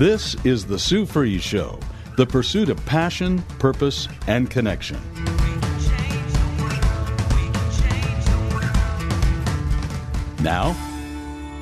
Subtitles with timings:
[0.00, 1.78] This is the Sue Fries Show,
[2.16, 4.96] the pursuit of passion, purpose, and connection.
[10.42, 10.72] Now,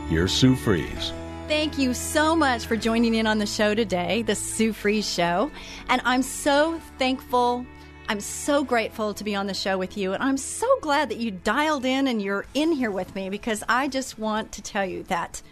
[0.09, 1.13] here's Sue Fries.
[1.49, 5.51] Thank you so much for joining in on the show today, the Sue Fries Show.
[5.89, 7.67] And I'm so thankful.
[8.09, 10.13] I'm so grateful to be on the show with you.
[10.13, 13.65] And I'm so glad that you dialed in and you're in here with me because
[13.69, 15.43] I just want to tell you that,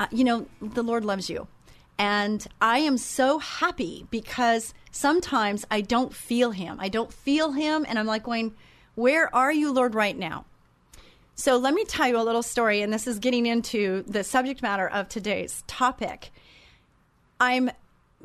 [0.00, 1.46] uh, you know, the Lord loves you.
[1.98, 6.78] And I am so happy because sometimes I don't feel Him.
[6.80, 7.86] I don't feel Him.
[7.88, 8.54] And I'm like going,
[8.94, 10.44] Where are you, Lord, right now?
[11.38, 14.62] So let me tell you a little story, and this is getting into the subject
[14.62, 16.32] matter of today's topic.
[17.38, 17.70] I'm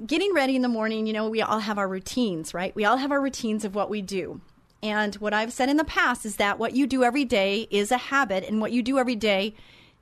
[0.05, 1.05] getting ready in the morning.
[1.05, 2.73] You know, we all have our routines, right?
[2.73, 4.39] We all have our routines of what we do.
[4.81, 7.91] And what I've said in the past is that what you do every day is
[7.91, 9.55] a habit, and what you do every day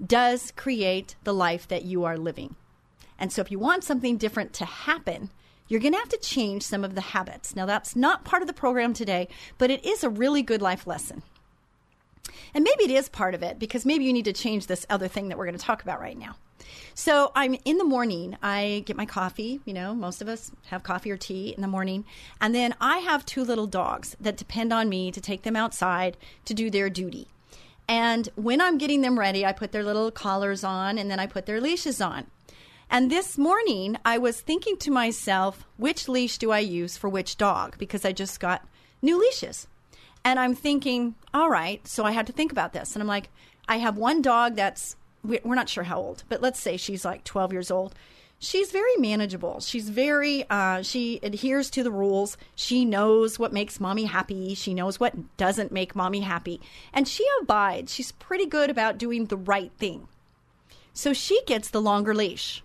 [0.06, 2.56] does create the life that you are living.
[3.20, 5.30] And so if you want something different to happen,
[5.68, 7.56] you're going to have to change some of the habits.
[7.56, 9.28] Now, that's not part of the program today,
[9.60, 11.22] but it is a really good life lesson.
[12.54, 15.08] And maybe it is part of it because maybe you need to change this other
[15.08, 16.36] thing that we're going to talk about right now.
[16.96, 19.62] So I'm in the morning, I get my coffee.
[19.66, 22.06] You know, most of us have coffee or tea in the morning.
[22.42, 26.18] And then I have two little dogs that depend on me to take them outside
[26.46, 27.28] to do their duty.
[27.88, 31.26] And when I'm getting them ready, I put their little collars on and then I
[31.26, 32.28] put their leashes on.
[32.92, 37.38] And this morning, I was thinking to myself, which leash do I use for which
[37.38, 37.78] dog?
[37.78, 38.68] Because I just got
[39.00, 39.68] new leashes.
[40.26, 42.96] And I'm thinking, all right, so I had to think about this.
[42.96, 43.30] And I'm like,
[43.68, 47.24] I have one dog that's, we're not sure how old, but let's say she's like
[47.24, 47.94] 12 years old.
[48.40, 49.60] She's very manageable.
[49.60, 52.38] She's very, uh, she adheres to the rules.
[52.56, 54.56] She knows what makes mommy happy.
[54.56, 56.60] She knows what doesn't make mommy happy.
[56.92, 57.94] And she abides.
[57.94, 60.08] She's pretty good about doing the right thing.
[60.92, 62.64] So she gets the longer leash.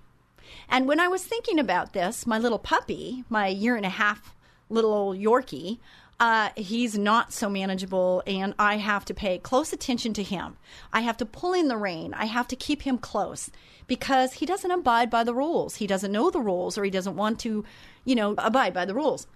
[0.68, 4.34] And when I was thinking about this, my little puppy, my year and a half
[4.68, 5.78] little old Yorkie,
[6.20, 10.56] uh, he's not so manageable, and I have to pay close attention to him.
[10.92, 12.14] I have to pull in the rein.
[12.14, 13.50] I have to keep him close
[13.86, 15.76] because he doesn't abide by the rules.
[15.76, 17.64] He doesn't know the rules, or he doesn't want to,
[18.04, 19.26] you know, abide by the rules.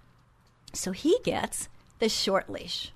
[0.72, 1.68] So he gets
[1.98, 2.92] the short leash.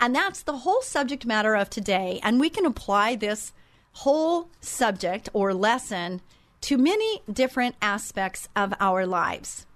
[0.00, 2.20] And that's the whole subject matter of today.
[2.22, 3.52] And we can apply this
[3.92, 6.20] whole subject or lesson
[6.64, 9.66] to many different aspects of our lives.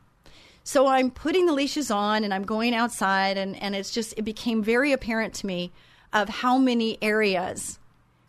[0.65, 4.23] So I'm putting the leashes on and I'm going outside, and, and it's just, it
[4.23, 5.71] became very apparent to me
[6.15, 7.79] of how many areas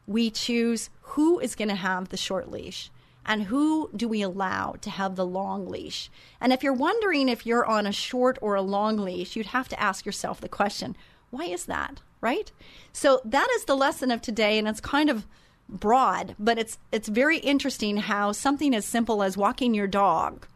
[0.08, 2.92] we choose who is going to have the short leash
[3.26, 6.10] and who do we allow to have the long leash.
[6.42, 9.70] And if you're wondering if you're on a short or a long leash, you'd have
[9.70, 10.98] to ask yourself the question
[11.30, 12.02] why is that?
[12.20, 12.52] Right?
[12.92, 15.26] So that is the lesson of today, and it's kind of
[15.70, 20.48] broad, but it's it's very interesting how something as simple as walking your dog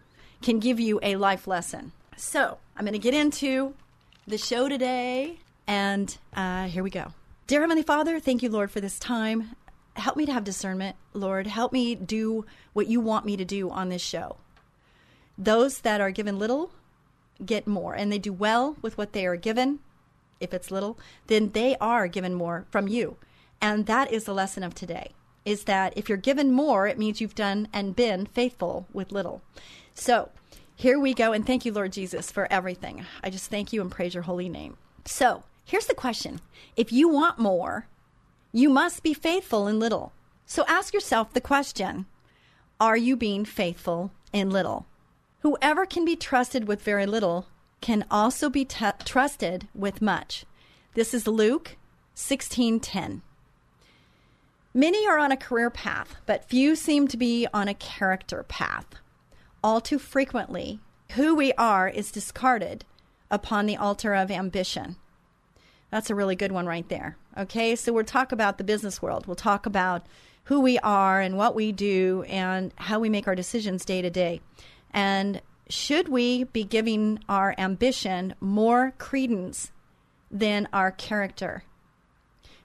[0.41, 1.91] can give you a life lesson.
[2.17, 3.73] So I'm going to get into
[4.27, 5.37] the show today,
[5.67, 7.13] and uh, here we go.
[7.47, 9.55] Dear Heavenly Father, thank you, Lord, for this time.
[9.95, 11.45] Help me to have discernment, Lord.
[11.45, 14.37] Help me do what you want me to do on this show.
[15.37, 16.71] Those that are given little
[17.45, 19.79] get more, and they do well with what they are given.
[20.39, 20.97] If it's little,
[21.27, 23.17] then they are given more from you.
[23.63, 25.11] And that is the lesson of today
[25.45, 29.41] is that if you're given more, it means you've done and been faithful with little.
[29.93, 30.31] So
[30.75, 31.31] here we go.
[31.31, 33.05] And thank you, Lord Jesus, for everything.
[33.23, 34.75] I just thank you and praise your holy name.
[35.05, 36.41] So here's the question
[36.75, 37.87] If you want more,
[38.51, 40.11] you must be faithful in little.
[40.45, 42.05] So ask yourself the question
[42.81, 44.87] Are you being faithful in little?
[45.39, 47.47] Whoever can be trusted with very little
[47.79, 50.43] can also be t- trusted with much.
[50.95, 51.77] This is Luke
[52.13, 53.21] 16:10.
[54.73, 58.95] Many are on a career path, but few seem to be on a character path
[59.63, 60.79] all too frequently,
[61.11, 62.83] who we are is discarded
[63.31, 64.97] upon the altar of ambition.
[65.89, 67.17] That's a really good one right there.
[67.37, 69.25] Okay, so we'll talk about the business world.
[69.25, 70.05] We'll talk about
[70.45, 74.09] who we are and what we do and how we make our decisions day to
[74.09, 74.41] day.
[74.91, 79.71] And should we be giving our ambition more credence
[80.29, 81.63] than our character?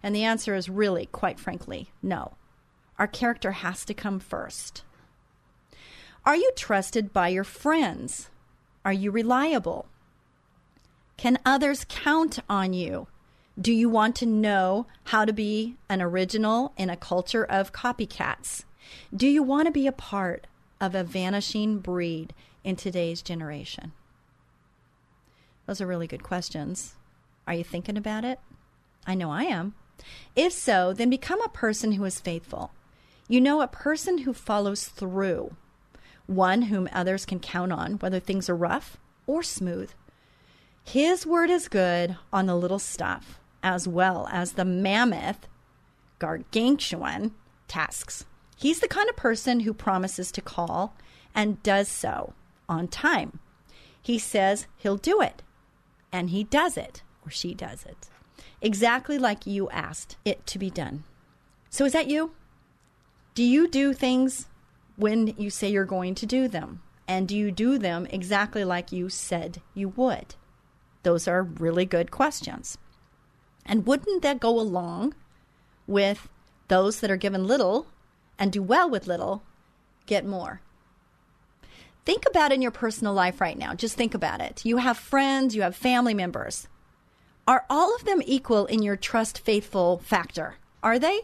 [0.03, 2.35] And the answer is really, quite frankly, no.
[2.99, 4.85] Our character has to come first.
[6.25, 8.31] Are you trusted by your friends?
[8.85, 9.87] Are you reliable?
[11.17, 13.09] Can others count on you?
[13.61, 18.65] Do you want to know how to be an original in a culture of copycats?
[19.15, 20.47] Do you want to be a part
[20.81, 23.93] of a vanishing breed in today's generation?
[25.67, 26.95] Those are really good questions.
[27.47, 28.39] Are you thinking about it?
[29.07, 29.75] I know I am.
[30.37, 32.73] If so, then become a person who is faithful.
[33.29, 35.55] You know, a person who follows through,
[36.27, 38.97] one whom others can count on, whether things are rough
[39.27, 39.91] or smooth.
[40.85, 45.47] His word is good on the little stuff, as well as the mammoth,
[46.19, 47.35] gargantuan
[47.67, 48.25] tasks.
[48.57, 50.97] He's the kind of person who promises to call
[51.35, 52.33] and does so
[52.69, 53.39] on time.
[54.01, 55.43] He says he'll do it,
[56.11, 58.09] and he does it, or she does it,
[58.61, 61.05] exactly like you asked it to be done.
[61.71, 62.33] So, is that you?
[63.35, 64.49] Do you do things
[64.97, 66.83] when you say you're going to do them?
[67.07, 70.35] And do you do them exactly like you said you would?
[71.03, 72.77] Those are really good questions.
[73.65, 75.15] And wouldn't that go along
[75.87, 76.29] with
[76.69, 77.87] those that are given little
[78.39, 79.43] and do well with little
[80.07, 80.61] get more?
[82.05, 83.75] Think about it in your personal life right now.
[83.75, 84.65] Just think about it.
[84.65, 86.67] You have friends, you have family members.
[87.49, 90.57] Are all of them equal in your trust faithful factor?
[90.83, 91.23] Are they?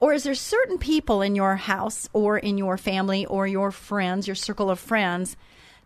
[0.00, 4.26] Or is there certain people in your house or in your family or your friends,
[4.26, 5.36] your circle of friends,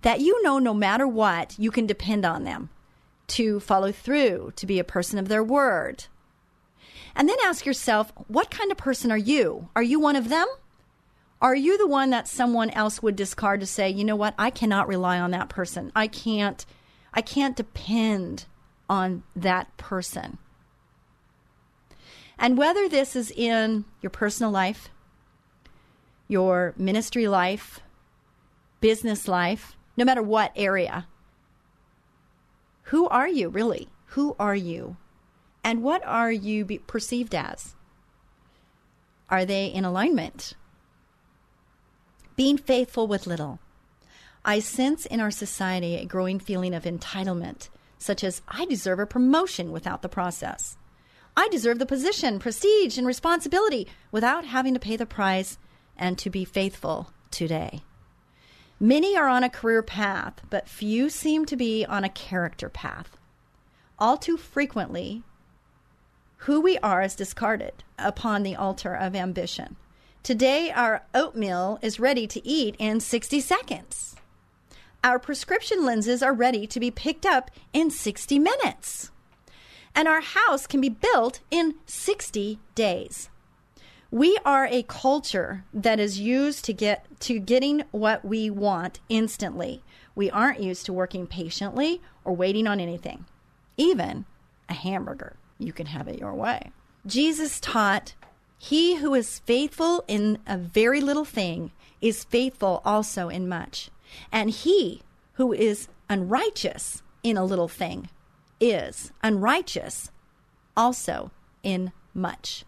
[0.02, 2.70] that you know no matter what, you can depend on them
[3.26, 6.05] to follow through, to be a person of their word?
[7.17, 9.69] And then ask yourself, what kind of person are you?
[9.75, 10.46] Are you one of them?
[11.40, 14.50] Are you the one that someone else would discard to say, you know what, I
[14.50, 15.90] cannot rely on that person.
[15.96, 16.64] I can't
[17.12, 18.46] I can't depend
[18.93, 20.37] on that person.
[22.39, 24.91] And whether this is in your personal life,
[26.29, 27.81] your ministry life,
[28.83, 31.06] business life, no matter what area,
[32.85, 33.89] who are you really?
[34.09, 34.99] Who are you?
[35.65, 37.75] And what are you perceived as?
[39.31, 40.53] Are they in alignment?
[42.37, 43.59] Being faithful with little.
[44.44, 47.71] I sense in our society a growing feeling of entitlement,
[48.02, 50.76] such as I deserve a promotion without the process.
[51.37, 55.58] I deserve the position, prestige, and responsibility without having to pay the price
[55.96, 57.82] and to be faithful today.
[58.78, 63.16] Many are on a career path, but few seem to be on a character path.
[63.99, 65.22] All too frequently,
[66.38, 69.76] who we are is discarded upon the altar of ambition.
[70.25, 74.16] Today, our oatmeal is ready to eat in 60 seconds.
[75.04, 79.10] Our prescription lenses are ready to be picked up in 60 minutes
[79.94, 83.28] and our house can be built in 60 days.
[84.10, 89.82] We are a culture that is used to get to getting what we want instantly.
[90.14, 93.25] We aren't used to working patiently or waiting on anything.
[93.76, 94.26] Even
[94.69, 96.72] a hamburger, you can have it your way.
[97.06, 98.14] Jesus taught,
[98.58, 101.72] He who is faithful in a very little thing
[102.02, 103.90] is faithful also in much.
[104.31, 105.03] And he
[105.35, 108.09] who is unrighteous in a little thing
[108.61, 110.11] is unrighteous
[110.76, 111.31] also
[111.62, 112.64] in much.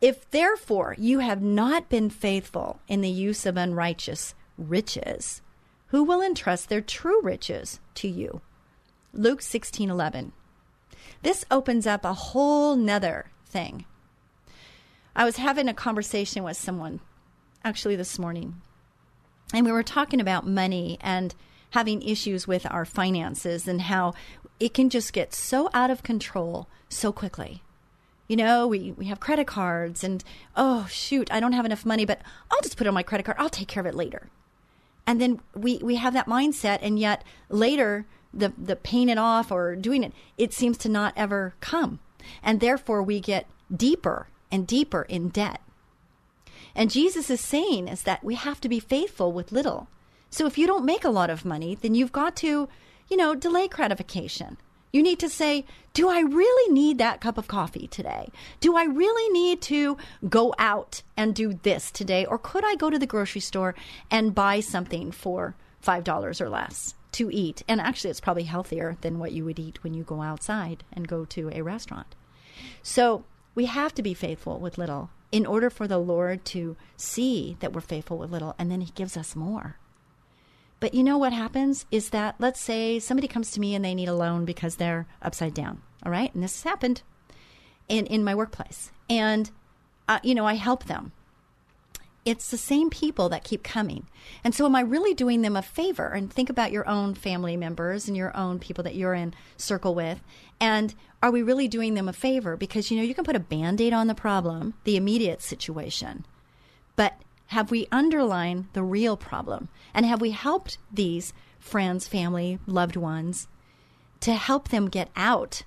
[0.00, 5.40] If therefore you have not been faithful in the use of unrighteous riches,
[5.88, 8.40] who will entrust their true riches to you?
[9.12, 10.32] Luke 16:11.
[11.22, 13.84] This opens up a whole nother thing.
[15.16, 17.00] I was having a conversation with someone
[17.64, 18.60] actually this morning,
[19.52, 21.34] and we were talking about money and
[21.70, 24.14] having issues with our finances and how
[24.60, 27.62] it can just get so out of control so quickly.
[28.28, 30.24] You know, we, we have credit cards and,
[30.56, 33.24] oh, shoot, I don't have enough money, but I'll just put it on my credit
[33.24, 33.36] card.
[33.38, 34.30] I'll take care of it later.
[35.06, 39.52] And then we, we have that mindset, and yet later, the, the paying it off
[39.52, 41.98] or doing it, it seems to not ever come.
[42.42, 45.60] And therefore, we get deeper and deeper in debt.
[46.74, 49.88] And Jesus is saying is that we have to be faithful with little.
[50.30, 52.68] So if you don't make a lot of money, then you've got to
[53.08, 54.56] you know, delay gratification.
[54.92, 58.28] You need to say, do I really need that cup of coffee today?
[58.60, 59.96] Do I really need to
[60.28, 62.24] go out and do this today?
[62.24, 63.74] Or could I go to the grocery store
[64.10, 67.62] and buy something for $5 or less to eat?
[67.66, 71.08] And actually, it's probably healthier than what you would eat when you go outside and
[71.08, 72.14] go to a restaurant.
[72.82, 73.24] So
[73.56, 77.72] we have to be faithful with little in order for the Lord to see that
[77.72, 79.76] we're faithful with little, and then He gives us more.
[80.80, 83.94] But you know what happens is that let's say somebody comes to me and they
[83.94, 85.80] need a loan because they're upside down.
[86.04, 86.34] All right.
[86.34, 87.02] And this has happened.
[87.88, 88.90] in, in my workplace.
[89.08, 89.50] And,
[90.08, 91.12] uh, you know, I help them.
[92.24, 94.06] It's the same people that keep coming.
[94.42, 96.08] And so, am I really doing them a favor?
[96.08, 99.94] And think about your own family members and your own people that you're in circle
[99.94, 100.22] with.
[100.58, 102.56] And are we really doing them a favor?
[102.56, 106.24] Because, you know, you can put a band aid on the problem, the immediate situation.
[106.96, 109.68] But have we underlined the real problem?
[109.92, 113.48] And have we helped these friends, family, loved ones
[114.20, 115.62] to help them get out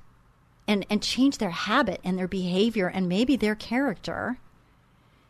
[0.68, 4.40] and, and change their habit and their behavior and maybe their character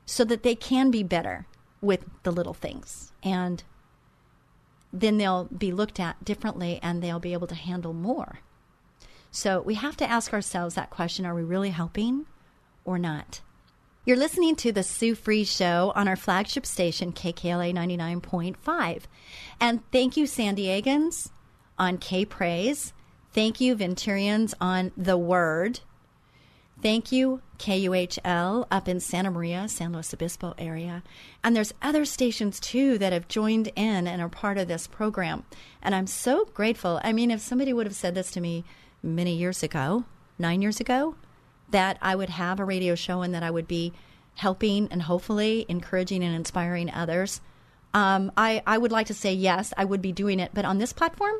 [0.07, 1.45] so that they can be better
[1.81, 3.11] with the little things?
[3.21, 3.63] And
[4.91, 8.39] then they'll be looked at differently and they'll be able to handle more.
[9.29, 12.25] So we have to ask ourselves that question are we really helping
[12.83, 13.41] or not?
[14.05, 19.03] You're listening to the Sue Fries Show on our flagship station, KKLA 99.5.
[19.59, 21.29] And thank you, San Diegans
[21.77, 22.93] on K Praise.
[23.33, 25.81] Thank you, Venturians on The Word.
[26.79, 31.01] Thank you, KUHL up in Santa Maria, San Luis Obispo area.
[31.43, 35.43] And there's other stations too that have joined in and are part of this program.
[35.81, 37.01] And I'm so grateful.
[37.03, 38.63] I mean, if somebody would have said this to me
[39.01, 40.05] many years ago,
[40.37, 41.15] nine years ago,
[41.71, 43.91] that I would have a radio show and that I would be
[44.35, 47.41] helping and hopefully encouraging and inspiring others.
[47.95, 50.51] Um, I, I would like to say yes, I would be doing it.
[50.53, 51.37] But on this platform,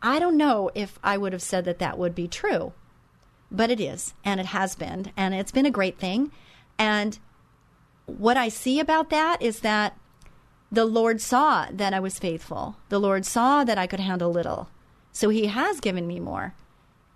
[0.00, 2.72] I don't know if I would have said that that would be true.
[3.50, 6.30] But it is, and it has been, and it's been a great thing.
[6.78, 7.18] And
[8.06, 9.96] what I see about that is that
[10.70, 12.76] the Lord saw that I was faithful.
[12.88, 14.68] The Lord saw that I could handle little.
[15.12, 16.54] So He has given me more.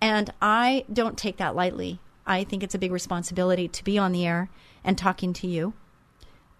[0.01, 1.99] And I don't take that lightly.
[2.27, 4.49] I think it's a big responsibility to be on the air
[4.83, 5.73] and talking to you.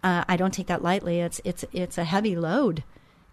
[0.03, 1.19] Uh, I don't take that lightly.
[1.19, 2.83] It's it's it's a heavy load,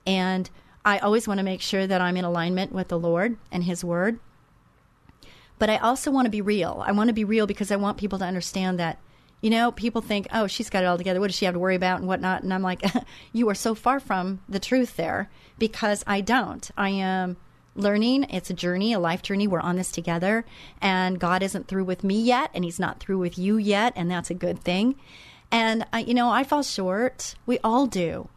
[0.07, 0.49] and
[0.85, 3.85] I always want to make sure that I'm in alignment with the Lord and His
[3.85, 4.19] Word.
[5.59, 6.83] But I also want to be real.
[6.87, 8.99] I want to be real because I want people to understand that,
[9.41, 11.21] you know, people think, oh, she's got it all together.
[11.21, 12.43] What does she have to worry about and whatnot?
[12.43, 12.83] And I'm like,
[13.33, 16.69] you are so far from the truth there because I don't.
[16.77, 17.37] I am
[17.75, 18.25] learning.
[18.25, 19.47] It's a journey, a life journey.
[19.47, 20.45] We're on this together.
[20.81, 23.93] And God isn't through with me yet, and He's not through with you yet.
[23.97, 24.97] And that's a good thing.
[25.51, 27.35] And, I, you know, I fall short.
[27.47, 28.29] We all do.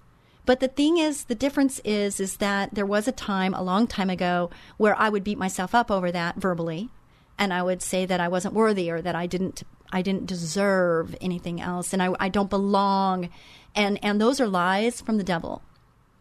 [0.46, 3.88] But the thing is, the difference is, is that there was a time a long
[3.88, 6.90] time ago where I would beat myself up over that verbally,
[7.38, 11.16] and I would say that I wasn't worthy or that I didn't, I didn't deserve
[11.22, 13.30] anything else, and I, I don't belong,
[13.76, 15.62] and and those are lies from the devil,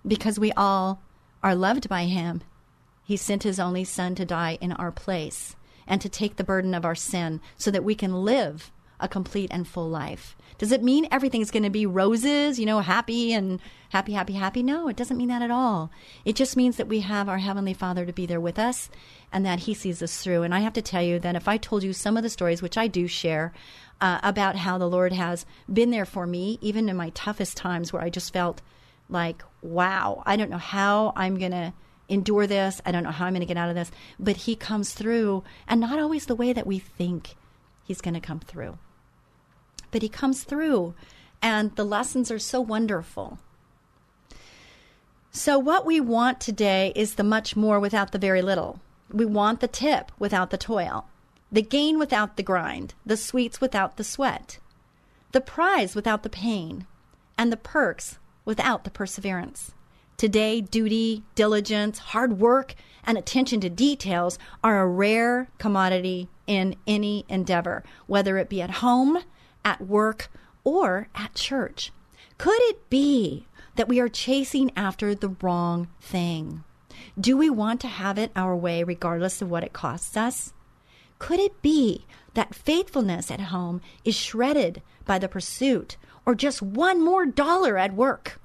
[0.07, 1.01] because we all
[1.43, 2.43] are loved by Him,
[3.05, 5.57] he sent his only son to die in our place
[5.87, 9.51] and to take the burden of our sin so that we can live a complete
[9.53, 10.35] and full life.
[10.57, 14.63] Does it mean everything's going to be roses, you know, happy and happy, happy, happy?
[14.63, 15.91] No, it doesn't mean that at all.
[16.25, 18.89] It just means that we have our Heavenly Father to be there with us
[19.33, 20.43] and that He sees us through.
[20.43, 22.63] And I have to tell you that if I told you some of the stories,
[22.63, 23.53] which I do share,
[24.01, 27.93] uh, about how the Lord has been there for me, even in my toughest times
[27.93, 28.63] where I just felt
[29.09, 31.73] like, wow, I don't know how I'm going to
[32.09, 32.81] endure this.
[32.85, 33.91] I don't know how I'm going to get out of this.
[34.21, 37.35] But He comes through, and not always the way that we think
[37.85, 38.79] He's going to come through.
[39.95, 40.95] But He comes through,
[41.41, 43.39] and the lessons are so wonderful.
[45.31, 48.81] So, what we want today is the much more without the very little.
[49.13, 51.07] We want the tip without the toil,
[51.53, 54.59] the gain without the grind, the sweets without the sweat,
[55.31, 56.89] the prize without the pain,
[57.39, 59.75] and the perks without the perseverance.
[60.17, 62.75] Today, duty, diligence, hard work,
[63.05, 68.83] and attention to details are a rare commodity in any endeavor, whether it be at
[68.83, 69.23] home,
[69.65, 70.31] at work,
[70.65, 71.93] or at church.
[72.39, 76.65] Could it be that we are chasing after the wrong thing?
[77.19, 80.53] Do we want to have it our way regardless of what it costs us?
[81.19, 87.03] Could it be that faithfulness at home is shredded by the pursuit or just one
[87.03, 88.41] more dollar at work?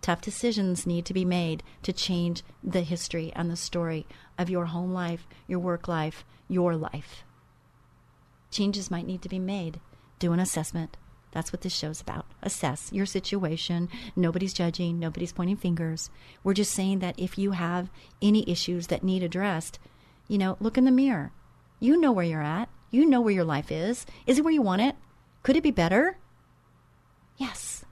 [0.00, 4.66] Tough decisions need to be made to change the history and the story of your
[4.66, 7.22] home life, your work life, your life.
[8.50, 9.80] Changes might need to be made.
[10.22, 10.96] Do an assessment.
[11.32, 12.26] That's what this show's about.
[12.44, 13.88] Assess your situation.
[14.14, 16.10] Nobody's judging, nobody's pointing fingers.
[16.44, 17.90] We're just saying that if you have
[18.22, 19.80] any issues that need addressed,
[20.28, 21.32] you know, look in the mirror.
[21.80, 22.68] You know where you're at.
[22.92, 24.06] You know where your life is.
[24.28, 24.94] Is it where you want it?
[25.42, 26.18] Could it be better?
[27.36, 27.84] Yes,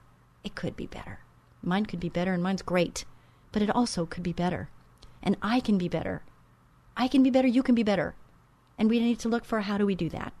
[0.45, 1.19] it could be better.
[1.61, 3.03] Mine could be better and mine's great,
[3.51, 4.69] but it also could be better.
[5.21, 6.23] And I can be better.
[6.95, 8.15] I can be better, you can be better.
[8.77, 10.31] And we need to look for how do we do that?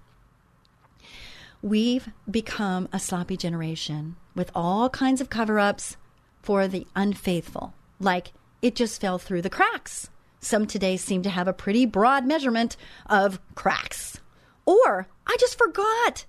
[1.63, 5.95] We've become a sloppy generation with all kinds of cover ups
[6.41, 10.09] for the unfaithful, like it just fell through the cracks.
[10.39, 14.19] Some today seem to have a pretty broad measurement of cracks.
[14.65, 16.25] Or, I just forgot.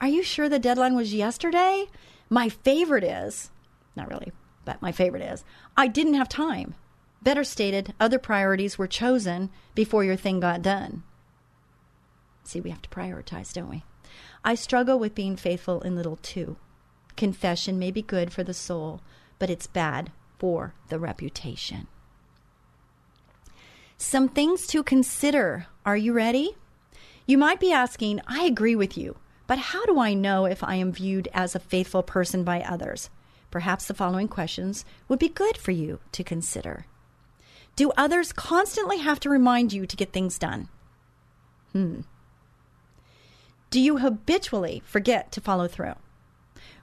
[0.00, 1.86] Are you sure the deadline was yesterday?
[2.28, 3.50] My favorite is,
[3.96, 4.30] not really,
[4.64, 5.42] but my favorite is,
[5.76, 6.76] I didn't have time.
[7.22, 11.02] Better stated, other priorities were chosen before your thing got done.
[12.44, 13.82] See, we have to prioritize, don't we?
[14.44, 16.56] I struggle with being faithful in little too.
[17.16, 19.00] Confession may be good for the soul,
[19.38, 21.86] but it's bad for the reputation.
[23.98, 25.66] Some things to consider.
[25.84, 26.56] Are you ready?
[27.26, 29.16] You might be asking, I agree with you,
[29.46, 33.10] but how do I know if I am viewed as a faithful person by others?
[33.50, 36.86] Perhaps the following questions would be good for you to consider.
[37.76, 40.68] Do others constantly have to remind you to get things done?
[41.72, 42.00] Hmm.
[43.70, 45.94] Do you habitually forget to follow through?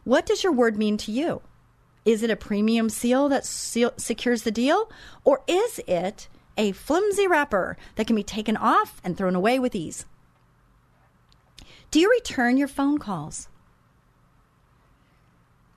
[0.04, 1.42] What does your word mean to you?
[2.06, 4.90] Is it a premium seal that seal- secures the deal?
[5.26, 9.76] Or is it a flimsy wrapper that can be taken off and thrown away with
[9.76, 10.06] ease?
[11.92, 13.50] Do you return your phone calls?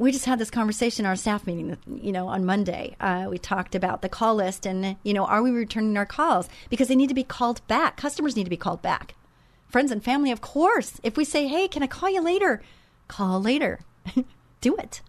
[0.00, 2.96] we just had this conversation in our staff meeting, you know, on Monday.
[3.00, 6.48] Uh, we talked about the call list and, you know, are we returning our calls?
[6.70, 7.98] Because they need to be called back.
[7.98, 9.14] Customers need to be called back.
[9.70, 11.00] Friends and family, of course.
[11.02, 12.60] If we say, hey, can I call you later?
[13.08, 13.80] Call later.
[14.60, 15.00] do it.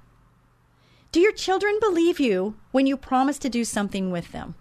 [1.12, 4.56] Do your children believe you when you promise to do something with them?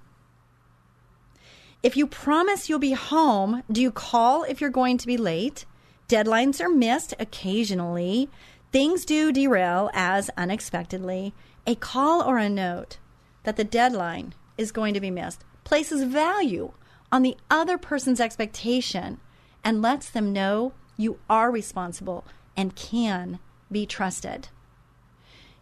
[1.82, 5.64] If you promise you'll be home, do you call if you're going to be late?
[6.08, 8.28] Deadlines are missed occasionally.
[8.72, 11.34] Things do derail as unexpectedly.
[11.66, 12.98] A call or a note
[13.44, 16.72] that the deadline is going to be missed places value
[17.12, 19.20] on the other person's expectation
[19.64, 22.24] and lets them know you are responsible
[22.56, 23.38] and can
[23.70, 24.48] be trusted.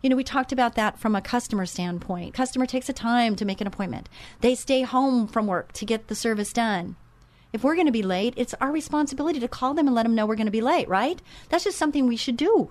[0.03, 2.35] You know, we talked about that from a customer standpoint.
[2.35, 4.09] Customer takes a time to make an appointment.
[4.41, 6.97] They stay home from work to get the service done.
[7.53, 10.15] If we're going to be late, it's our responsibility to call them and let them
[10.15, 11.21] know we're going to be late, right?
[11.49, 12.71] That's just something we should do.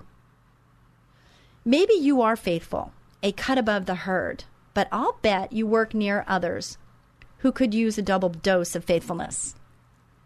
[1.64, 6.24] Maybe you are faithful, a cut above the herd, but I'll bet you work near
[6.26, 6.78] others
[7.38, 9.54] who could use a double dose of faithfulness.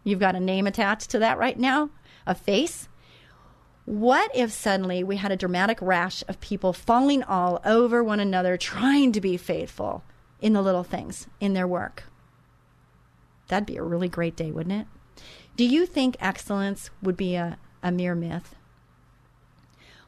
[0.03, 1.89] You've got a name attached to that right now,
[2.25, 2.89] a face,
[3.85, 8.55] what if suddenly we had a dramatic rash of people falling all over one another,
[8.55, 10.03] trying to be faithful
[10.39, 12.03] in the little things in their work?
[13.49, 15.23] That'd be a really great day, wouldn't it?
[15.57, 18.55] Do you think excellence would be a, a mere myth?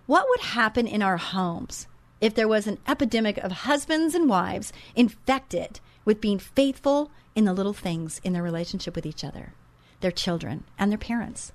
[0.05, 1.87] What would happen in our homes
[2.21, 7.53] if there was an epidemic of husbands and wives infected with being faithful in the
[7.53, 9.53] little things in their relationship with each other,
[10.01, 11.51] their children, and their parents?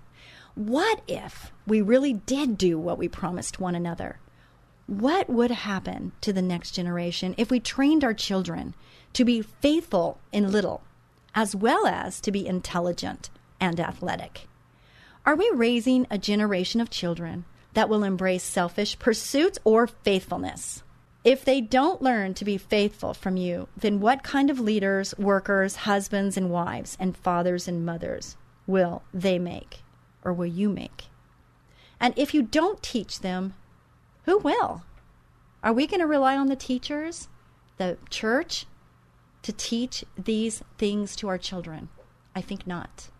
[0.54, 4.18] What if we really did do what we promised one another?
[4.86, 8.74] What would happen to the next generation if we trained our children
[9.12, 10.82] to be faithful in little,
[11.34, 14.48] as well as to be intelligent and athletic?
[15.24, 20.82] Are we raising a generation of children that will embrace selfish pursuits or faithfulness?
[21.22, 25.76] If they don't learn to be faithful from you, then what kind of leaders, workers,
[25.76, 29.80] husbands and wives, and fathers and mothers will they make?
[30.24, 31.04] or will you make?
[31.98, 33.54] And if you don't teach them,
[34.24, 34.82] who will?
[35.62, 37.28] Are we going to rely on the teachers,
[37.76, 38.66] the church,
[39.42, 41.88] to teach these things to our children?
[42.34, 43.10] I think not.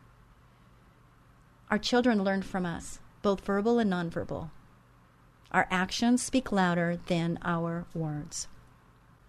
[1.71, 4.51] Our children learn from us, both verbal and nonverbal.
[5.53, 8.49] Our actions speak louder than our words.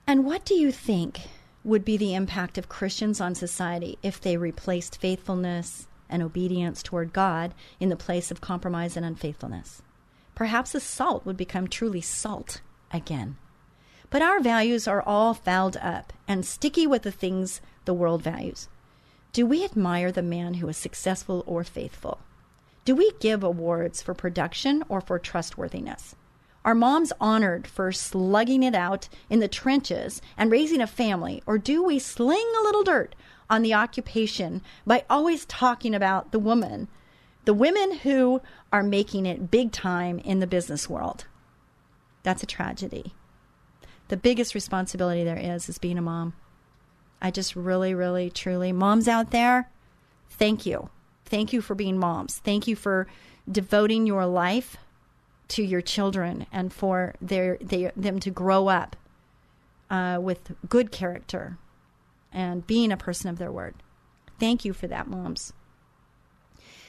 [0.05, 1.21] And what do you think
[1.63, 7.13] would be the impact of Christians on society if they replaced faithfulness, and obedience toward
[7.13, 9.81] God in the place of compromise and unfaithfulness.
[10.35, 13.37] Perhaps the salt would become truly salt again.
[14.09, 18.67] But our values are all fouled up and sticky with the things the world values.
[19.31, 22.19] Do we admire the man who is successful or faithful?
[22.83, 26.15] Do we give awards for production or for trustworthiness?
[26.63, 31.57] Are moms honored for slugging it out in the trenches and raising a family, or
[31.57, 33.15] do we sling a little dirt
[33.51, 36.87] on the occupation by always talking about the woman,
[37.45, 38.41] the women who
[38.71, 41.25] are making it big time in the business world.
[42.23, 43.13] That's a tragedy.
[44.07, 46.33] The biggest responsibility there is is being a mom.
[47.21, 49.69] I just really, really, truly, moms out there,
[50.29, 50.89] thank you.
[51.31, 52.39] Thank you for being moms.
[52.39, 53.07] Thank you for
[53.49, 54.75] devoting your life
[55.47, 58.97] to your children and for their, they, them to grow up
[59.89, 61.57] uh, with good character,
[62.33, 63.75] and being a person of their word.
[64.41, 65.53] Thank you for that, moms.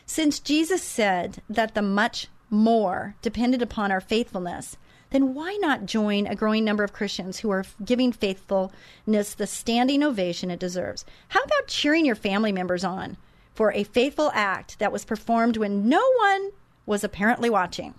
[0.06, 4.76] Since Jesus said that the much more depended upon our faithfulness,
[5.10, 10.02] then why not join a growing number of Christians who are giving faithfulness the standing
[10.02, 11.04] ovation it deserves?
[11.28, 13.16] How about cheering your family members on
[13.54, 16.50] for a faithful act that was performed when no one
[16.86, 17.94] was apparently watching.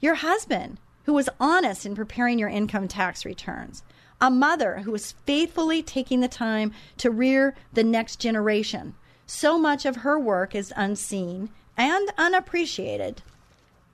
[0.00, 3.82] Your husband, who was honest in preparing your income tax returns.
[4.20, 8.94] A mother who was faithfully taking the time to rear the next generation.
[9.26, 13.22] So much of her work is unseen and unappreciated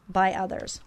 [0.08, 0.80] by others.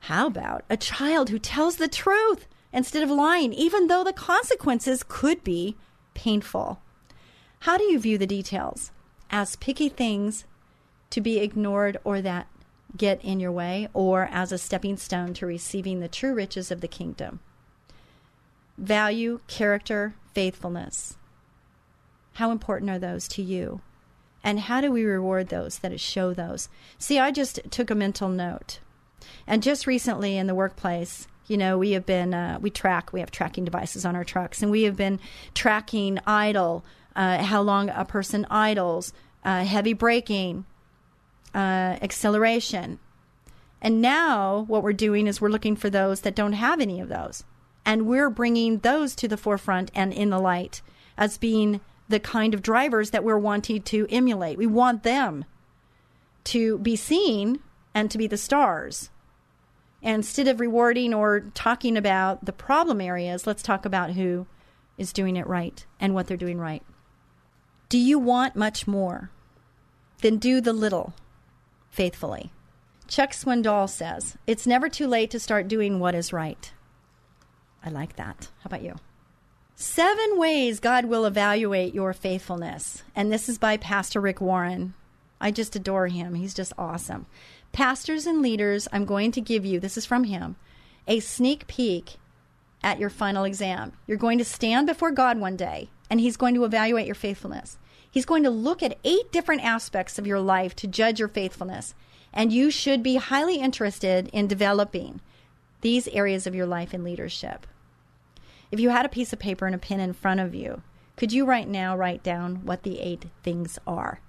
[0.00, 5.04] How about a child who tells the truth instead of lying, even though the consequences
[5.06, 5.76] could be
[6.14, 6.80] painful?
[7.64, 8.90] How do you view the details?
[9.30, 10.46] As picky things
[11.10, 12.46] to be ignored or that
[12.96, 16.80] get in your way, or as a stepping stone to receiving the true riches of
[16.80, 17.40] the kingdom?
[18.78, 21.18] Value, character, faithfulness.
[22.34, 23.82] How important are those to you?
[24.42, 26.70] And how do we reward those that show those?
[26.98, 28.80] See, I just took a mental note.
[29.46, 33.20] And just recently in the workplace, you know, we have been, uh, we track, we
[33.20, 35.20] have tracking devices on our trucks, and we have been
[35.52, 36.84] tracking idle,
[37.20, 39.12] uh, how long a person idles,
[39.44, 40.64] uh, heavy braking,
[41.54, 42.98] uh, acceleration.
[43.82, 47.10] And now what we're doing is we're looking for those that don't have any of
[47.10, 47.44] those.
[47.84, 50.80] And we're bringing those to the forefront and in the light
[51.18, 54.56] as being the kind of drivers that we're wanting to emulate.
[54.56, 55.44] We want them
[56.44, 57.60] to be seen
[57.94, 59.10] and to be the stars.
[60.02, 64.46] And instead of rewarding or talking about the problem areas, let's talk about who
[64.96, 66.82] is doing it right and what they're doing right.
[67.90, 69.32] Do you want much more?
[70.22, 71.12] Then do the little
[71.90, 72.52] faithfully.
[73.08, 76.72] Chuck Swindoll says, It's never too late to start doing what is right.
[77.84, 78.48] I like that.
[78.60, 78.94] How about you?
[79.74, 83.02] Seven ways God will evaluate your faithfulness.
[83.16, 84.94] And this is by Pastor Rick Warren.
[85.40, 86.34] I just adore him.
[86.34, 87.26] He's just awesome.
[87.72, 90.54] Pastors and leaders, I'm going to give you, this is from him,
[91.08, 92.18] a sneak peek
[92.84, 93.94] at your final exam.
[94.06, 97.78] You're going to stand before God one day, and He's going to evaluate your faithfulness.
[98.10, 101.94] He's going to look at eight different aspects of your life to judge your faithfulness.
[102.32, 105.20] And you should be highly interested in developing
[105.80, 107.66] these areas of your life in leadership.
[108.70, 110.82] If you had a piece of paper and a pen in front of you,
[111.16, 114.20] could you right now write down what the eight things are?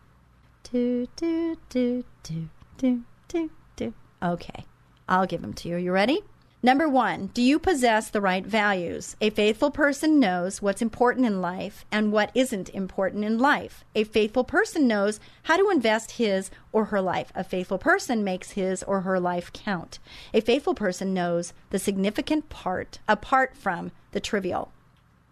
[0.72, 3.94] Do, do, do, do, do, do, do.
[4.22, 4.66] Okay,
[5.08, 5.76] I'll give them to you.
[5.76, 6.22] Are you ready?
[6.64, 9.16] Number one, do you possess the right values?
[9.20, 13.84] A faithful person knows what's important in life and what isn't important in life.
[13.96, 17.32] A faithful person knows how to invest his or her life.
[17.34, 19.98] A faithful person makes his or her life count.
[20.36, 24.72] A faithful person knows the significant part apart from the trivial.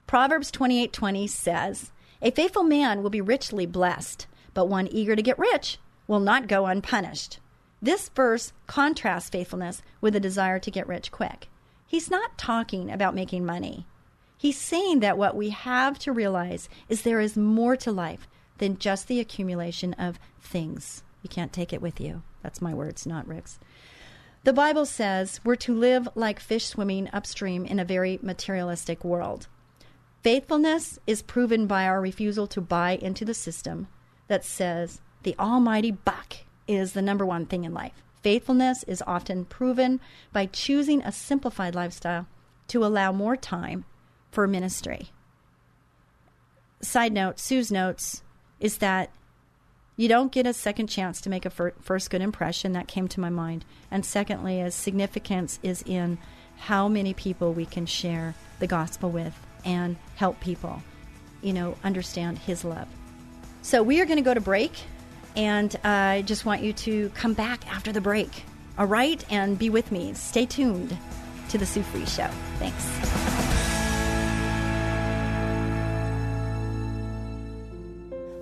[0.08, 1.92] Proverbs 28:20 says,
[2.24, 6.48] "A faithful man will be richly blessed, but one eager to get rich will not
[6.48, 7.38] go unpunished."
[7.82, 11.48] This verse contrasts faithfulness with a desire to get rich quick.
[11.88, 13.88] He's not talking about making money.
[14.38, 18.78] He's saying that what we have to realize is there is more to life than
[18.78, 21.04] just the accumulation of things.
[21.22, 22.22] You can't take it with you.
[22.42, 23.60] That's my words, not Rick's.
[24.44, 29.48] The Bible says we're to live like fish swimming upstream in a very materialistic world.
[30.22, 33.88] Faithfulness is proven by our refusal to buy into the system
[34.28, 36.38] that says the almighty buck
[36.70, 38.04] is the number one thing in life.
[38.22, 40.00] Faithfulness is often proven
[40.32, 42.28] by choosing a simplified lifestyle
[42.68, 43.86] to allow more time
[44.32, 45.10] for ministry.
[46.82, 48.22] Side note, Sue's notes
[48.60, 49.10] is that
[49.98, 52.72] you don't get a second chance to make a fir- first good impression.
[52.74, 53.66] That came to my mind.
[53.92, 56.18] And secondly, as significance is in
[56.58, 59.34] how many people we can share the gospel with
[59.66, 60.82] and help people,
[61.42, 62.88] you know, understand his love.
[63.62, 64.72] So we are going to go to break.
[65.36, 68.44] And I just want you to come back after the break,
[68.78, 69.24] all right?
[69.30, 70.14] And be with me.
[70.14, 70.98] Stay tuned
[71.50, 72.30] to the Sue Fries Show.
[72.60, 72.90] Thanks.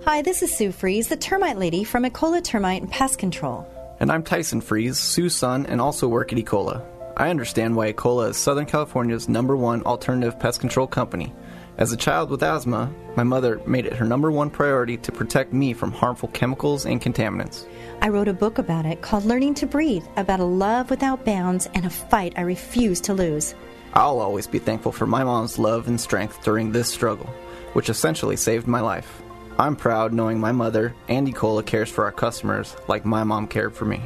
[0.04, 3.68] Hi, this is Sue Fries, the termite lady from Ecola Termite and Pest Control.
[4.00, 6.82] And I'm Tyson Fries, Sue's son, and also work at Ecola.
[7.16, 11.34] I understand why Ecola is Southern California's number one alternative pest control company.
[11.78, 15.52] As a child with asthma, my mother made it her number one priority to protect
[15.52, 17.66] me from harmful chemicals and contaminants.
[18.02, 21.68] I wrote a book about it called Learning to Breathe, about a love without bounds
[21.74, 23.54] and a fight I refuse to lose.
[23.94, 27.26] I'll always be thankful for my mom's love and strength during this struggle,
[27.74, 29.22] which essentially saved my life.
[29.56, 33.74] I'm proud knowing my mother, and Ecola, cares for our customers like my mom cared
[33.74, 34.02] for me.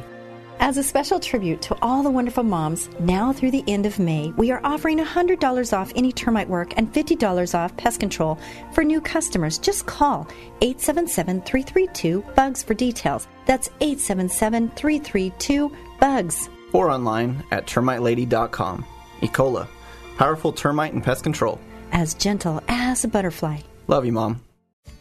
[0.63, 4.31] As a special tribute to all the wonderful moms, now through the end of May,
[4.37, 8.39] we are offering $100 off any termite work and $50 off pest control
[8.71, 9.57] for new customers.
[9.57, 10.25] Just call
[10.61, 13.27] 877 332 BUGS for details.
[13.45, 16.49] That's 877 332 BUGS.
[16.71, 18.85] Or online at termitelady.com.
[19.19, 19.67] Ecola,
[20.15, 21.59] powerful termite and pest control.
[21.91, 23.59] As gentle as a butterfly.
[23.87, 24.39] Love you, Mom.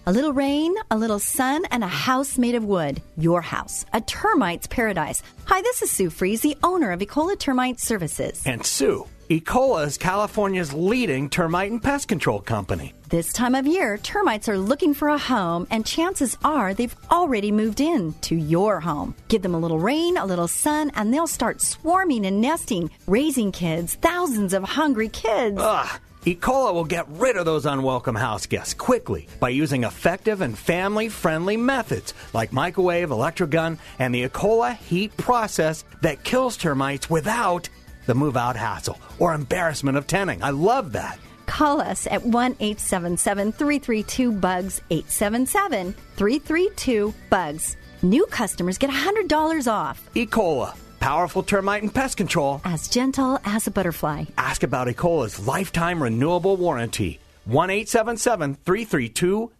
[0.05, 3.01] A little rain, a little sun, and a house made of wood.
[3.17, 3.87] Your house.
[3.93, 5.23] A termite's paradise.
[5.45, 8.43] Hi, this is Sue Fries, the owner of Ecola Termite Services.
[8.45, 12.95] And Sue, Ecola is California's leading termite and pest control company.
[13.11, 17.53] This time of year, termites are looking for a home, and chances are they've already
[17.53, 19.15] moved in to your home.
[19.29, 23.53] Give them a little rain, a little sun, and they'll start swarming and nesting, raising
[23.53, 25.59] kids, thousands of hungry kids.
[25.61, 26.01] Ugh.
[26.25, 31.09] Ecola will get rid of those unwelcome house guests quickly by using effective and family
[31.09, 37.69] friendly methods like microwave, electrogun, and the Ecola heat process that kills termites without
[38.07, 40.41] the move out hassle or embarrassment of tenting.
[40.45, 41.19] I love that.
[41.47, 47.77] Call us at 1 877 332 BUGS 877 332 BUGS.
[48.03, 50.09] New customers get $100 off.
[50.15, 52.61] Ecola, powerful termite and pest control.
[52.65, 54.27] As gentle as a butterfly.
[54.39, 57.19] Ask about Ecola's lifetime renewable warranty.
[57.45, 59.51] 1 877 332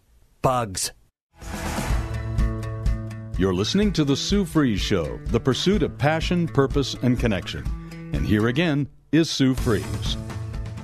[0.41, 0.91] BUGS.
[3.37, 7.65] You're listening to The Sue Fries Show, the pursuit of passion, purpose, and connection.
[8.13, 10.17] And here again is Sue Fries.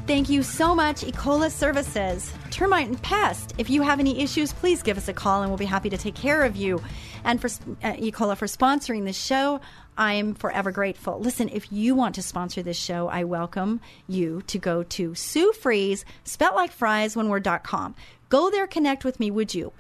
[0.08, 2.34] Thank you so much, Ecola Services.
[2.50, 3.54] Termite and pest.
[3.60, 5.98] If you have any issues, please give us a call and we'll be happy to
[6.00, 6.82] take care of you.
[7.24, 7.46] And for
[7.84, 9.62] uh, Ecola for sponsoring the show,
[10.00, 11.20] I'm forever grateful.
[11.20, 15.52] Listen, if you want to sponsor this show, I welcome you to go to Sue
[15.52, 17.96] Fries, spelt like fries, one word.com.
[18.30, 19.74] Go there, connect with me, would you?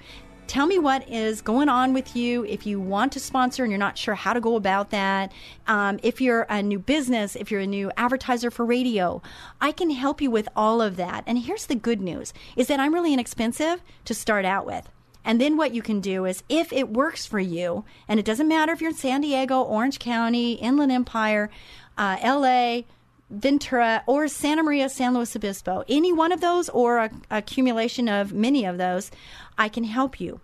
[0.47, 2.43] Tell me what is going on with you.
[2.43, 5.31] If you want to sponsor and you're not sure how to go about that,
[5.67, 9.21] um, if you're a new business, if you're a new advertiser for radio,
[9.61, 11.23] I can help you with all of that.
[11.27, 14.89] And here's the good news: is that I'm really inexpensive to start out with.
[15.25, 18.47] And then what you can do is, if it works for you, and it doesn't
[18.47, 21.49] matter if you're in San Diego, Orange County, Inland Empire,
[21.97, 22.81] uh, LA,
[23.29, 28.33] Ventura, or Santa Maria, San Luis Obispo, any one of those, or a, accumulation of
[28.33, 29.11] many of those,
[29.57, 30.39] I can help you.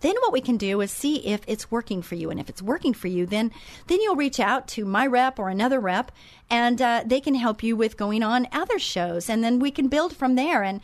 [0.00, 2.62] Then what we can do is see if it's working for you, and if it's
[2.62, 3.50] working for you, then
[3.88, 6.12] then you'll reach out to my rep or another rep,
[6.48, 9.88] and uh, they can help you with going on other shows, and then we can
[9.88, 10.62] build from there.
[10.62, 10.80] And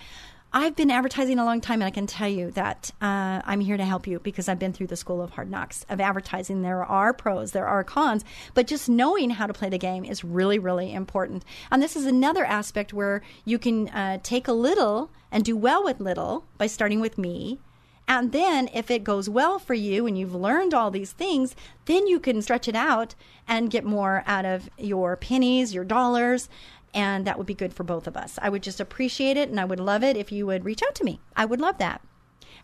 [0.57, 3.77] I've been advertising a long time, and I can tell you that uh, I'm here
[3.77, 6.63] to help you because I've been through the school of hard knocks of advertising.
[6.63, 10.23] There are pros, there are cons, but just knowing how to play the game is
[10.23, 11.45] really, really important.
[11.73, 15.83] And this is another aspect where you can uh, take a little and do well
[15.83, 17.59] with little by starting with me.
[18.07, 22.07] And then, if it goes well for you and you've learned all these things, then
[22.07, 23.17] you can stretch it out
[23.49, 26.49] and get more out of your pennies, your dollars,
[26.95, 28.39] and that would be good for both of us.
[28.41, 30.95] I would just appreciate it and I would love it if you would reach out
[30.95, 31.21] to me.
[31.37, 32.01] I would love that.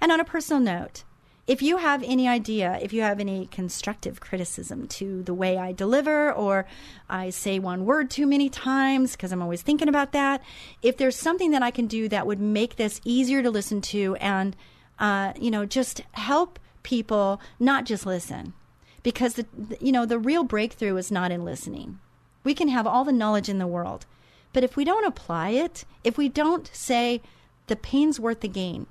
[0.00, 1.04] And on a personal note,
[1.46, 5.72] if you have any idea, if you have any constructive criticism to the way I
[5.72, 6.66] deliver, or
[7.08, 10.42] I say one word too many times because I'm always thinking about that,
[10.80, 14.14] if there's something that I can do that would make this easier to listen to
[14.20, 14.54] and,
[15.00, 18.54] uh, you know, just help people not just listen,
[19.02, 19.46] because the,
[19.80, 21.98] you know the real breakthrough is not in listening.
[22.44, 24.06] We can have all the knowledge in the world,
[24.52, 27.22] but if we don't apply it, if we don't say
[27.66, 28.86] the pain's worth the gain,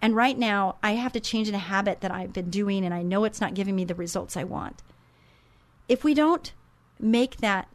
[0.00, 3.02] and right now I have to change a habit that I've been doing and I
[3.02, 4.82] know it's not giving me the results I want.
[5.88, 6.52] If we don't
[6.98, 7.68] make that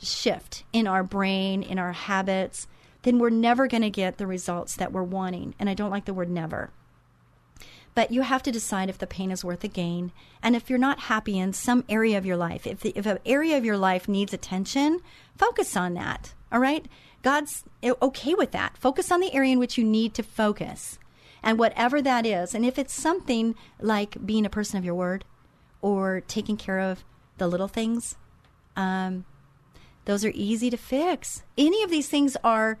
[0.00, 2.66] shift in our brain, in our habits,
[3.02, 5.54] then we're never going to get the results that we're wanting.
[5.58, 6.70] And I don't like the word never.
[7.98, 10.12] But you have to decide if the pain is worth the gain.
[10.40, 13.18] And if you're not happy in some area of your life, if, the, if an
[13.26, 15.00] area of your life needs attention,
[15.36, 16.32] focus on that.
[16.52, 16.86] All right?
[17.22, 18.78] God's okay with that.
[18.78, 21.00] Focus on the area in which you need to focus.
[21.42, 25.24] And whatever that is, and if it's something like being a person of your word
[25.82, 27.02] or taking care of
[27.38, 28.14] the little things,
[28.76, 29.24] um,
[30.04, 31.42] those are easy to fix.
[31.56, 32.78] Any of these things are,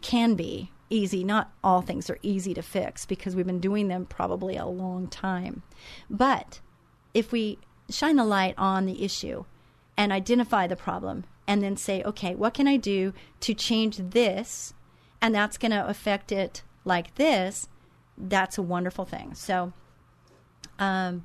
[0.00, 1.24] can be easy.
[1.24, 5.08] Not all things are easy to fix because we've been doing them probably a long
[5.08, 5.62] time.
[6.08, 6.60] But
[7.14, 7.58] if we
[7.90, 9.44] shine the light on the issue
[9.96, 14.74] and identify the problem and then say, okay, what can I do to change this?
[15.20, 17.68] And that's going to affect it like this.
[18.16, 19.34] That's a wonderful thing.
[19.34, 19.72] So,
[20.78, 21.24] um,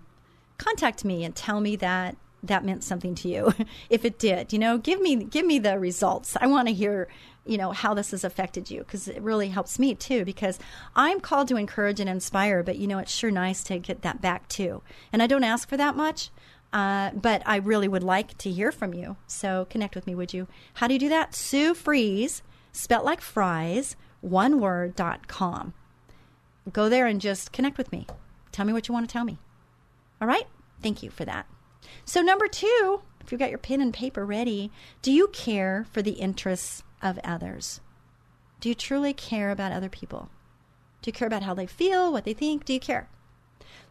[0.58, 3.53] contact me and tell me that that meant something to you.
[3.89, 6.38] if it did, you know, give me give me the results.
[6.39, 7.08] I want to hear,
[7.47, 10.25] you know, how this has affected you because it really helps me too.
[10.25, 10.60] Because
[10.95, 14.21] I'm called to encourage and inspire, but you know, it's sure nice to get that
[14.21, 14.81] back too.
[15.12, 16.29] And I don't ask for that much.
[16.73, 19.15] Uh, but I really would like to hear from you.
[19.25, 20.47] So connect with me, would you?
[20.75, 21.33] How do you do that?
[21.33, 25.73] Sue Fries, spelt like fries, one word dot com.
[26.73, 28.05] Go there and just connect with me.
[28.51, 29.39] Tell me what you want to tell me.
[30.21, 30.45] All right?
[30.81, 31.47] Thank you for that.
[32.03, 34.69] So, number two, if you've got your pen and paper ready,
[35.01, 37.81] do you care for the interests of others?
[38.60, 40.29] Do you truly care about other people?
[41.01, 42.65] Do you care about how they feel, what they think?
[42.65, 43.10] Do you care?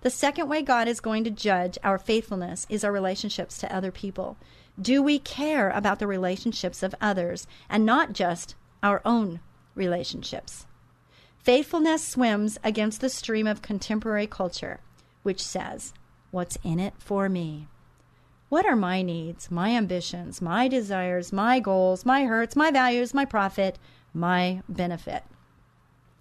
[0.02, 3.90] The second way God is going to judge our faithfulness is our relationships to other
[3.90, 4.36] people.
[4.80, 9.40] Do we care about the relationships of others and not just our own
[9.74, 10.66] relationships?
[11.38, 14.80] Faithfulness swims against the stream of contemporary culture,
[15.22, 15.94] which says,
[16.30, 17.68] What's in it for me?
[18.48, 23.24] What are my needs, my ambitions, my desires, my goals, my hurts, my values, my
[23.24, 23.78] profit,
[24.14, 25.24] my benefit?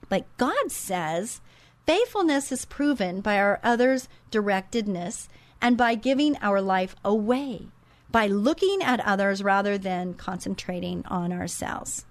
[0.10, 1.42] But God says
[1.86, 5.28] faithfulness is proven by our others' directedness
[5.62, 7.68] and by giving our life away,
[8.10, 12.06] by looking at others rather than concentrating on ourselves.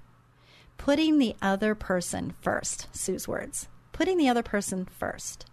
[0.78, 3.68] Putting the other person first, Sue's words.
[3.92, 5.46] Putting the other person first.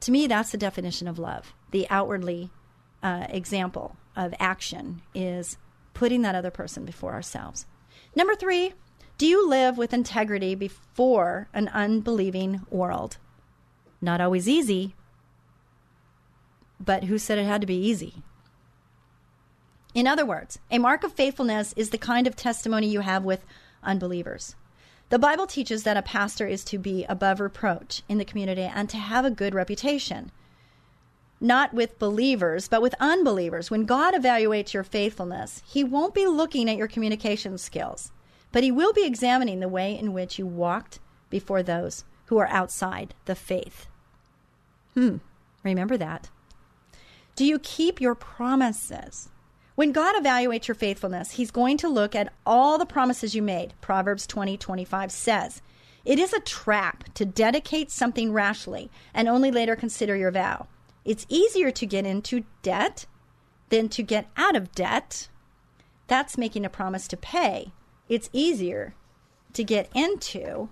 [0.00, 1.52] To me, that's the definition of love.
[1.72, 2.50] The outwardly
[3.02, 5.56] uh, example of action is
[5.94, 7.66] putting that other person before ourselves.
[8.14, 8.74] Number three,
[9.18, 13.18] do you live with integrity before an unbelieving world?
[14.00, 14.94] Not always easy,
[16.78, 18.22] but who said it had to be easy?
[19.94, 23.44] In other words, a mark of faithfulness is the kind of testimony you have with
[23.82, 24.54] unbelievers.
[25.10, 28.88] The Bible teaches that a pastor is to be above reproach in the community and
[28.90, 30.30] to have a good reputation.
[31.40, 33.70] Not with believers, but with unbelievers.
[33.70, 38.12] When God evaluates your faithfulness, He won't be looking at your communication skills,
[38.52, 40.98] but He will be examining the way in which you walked
[41.30, 43.86] before those who are outside the faith.
[44.94, 45.16] Hmm,
[45.62, 46.28] remember that.
[47.36, 49.30] Do you keep your promises?
[49.76, 53.72] When God evaluates your faithfulness, he's going to look at all the promises you made.
[53.80, 55.62] Proverbs 20 25 says,
[56.04, 60.66] It is a trap to dedicate something rashly and only later consider your vow.
[61.04, 63.06] It's easier to get into debt
[63.70, 65.28] than to get out of debt.
[66.06, 67.72] That's making a promise to pay.
[68.08, 68.94] It's easier
[69.52, 70.68] to get into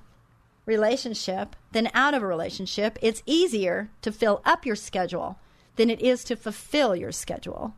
[0.67, 2.99] relationship than out of a relationship.
[3.01, 5.39] It's easier to fill up your schedule
[5.77, 7.75] than it is to fulfill your schedule.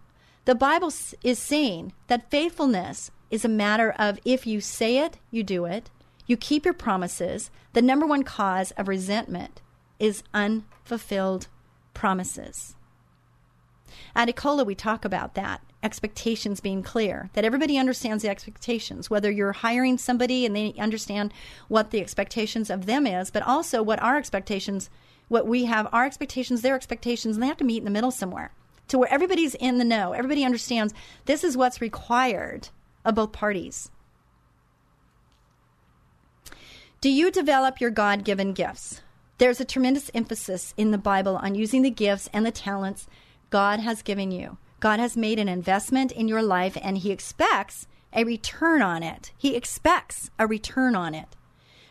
[0.47, 5.45] The Bible is saying that faithfulness is a matter of if you say it, you
[5.45, 5.91] do it,
[6.27, 7.51] you keep your promises.
[7.75, 9.61] The number one cause of resentment
[9.99, 11.49] is unfulfilled
[11.95, 12.77] promises.
[14.15, 19.31] At Ecola, we talk about that expectations being clear, that everybody understands the expectations, whether
[19.31, 21.33] you're hiring somebody and they understand
[21.69, 24.91] what the expectations of them is, but also what our expectations,
[25.29, 28.11] what we have, our expectations, their expectations, and they have to meet in the middle
[28.11, 28.53] somewhere
[28.89, 30.13] to where everybody's in the know.
[30.13, 30.93] Everybody understands
[31.25, 32.69] this is what's required
[33.05, 33.91] of both parties.
[37.01, 39.01] Do you develop your God given gifts?
[39.41, 43.07] There's a tremendous emphasis in the Bible on using the gifts and the talents
[43.49, 44.59] God has given you.
[44.81, 49.33] God has made an investment in your life and He expects a return on it.
[49.39, 51.37] He expects a return on it.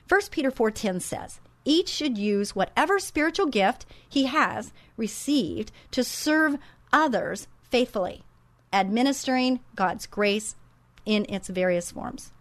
[0.07, 6.59] 1 Peter 4:10 says, "Each should use whatever spiritual gift he has received to serve
[6.93, 8.21] others faithfully,
[8.71, 10.55] administering God's grace
[11.03, 12.31] in its various forms.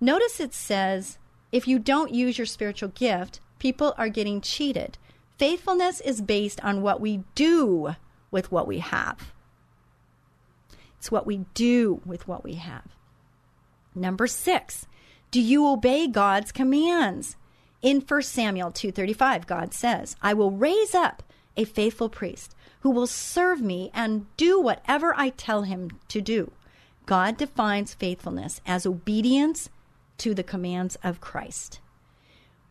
[0.00, 1.18] Notice it says
[1.50, 4.96] if you don't use your spiritual gift, people are getting cheated.
[5.38, 7.96] Faithfulness is based on what we do
[8.30, 9.32] with what we have.
[10.96, 12.94] It's what we do with what we have.
[13.92, 14.86] Number 6,
[15.32, 17.34] do you obey God's commands?
[17.82, 21.24] In 1 Samuel 2:35 God says, "I will raise up
[21.56, 26.52] a faithful priest who will serve me and do whatever I tell him to do.
[27.04, 29.70] God defines faithfulness as obedience
[30.18, 31.80] to the commands of Christ.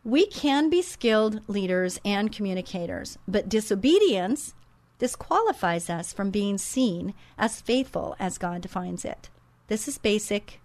[0.06, 4.54] We can be skilled leaders and communicators, but disobedience
[5.00, 9.32] disqualifies us from being seen as faithful as God defines it.
[9.68, 10.62] This is basic,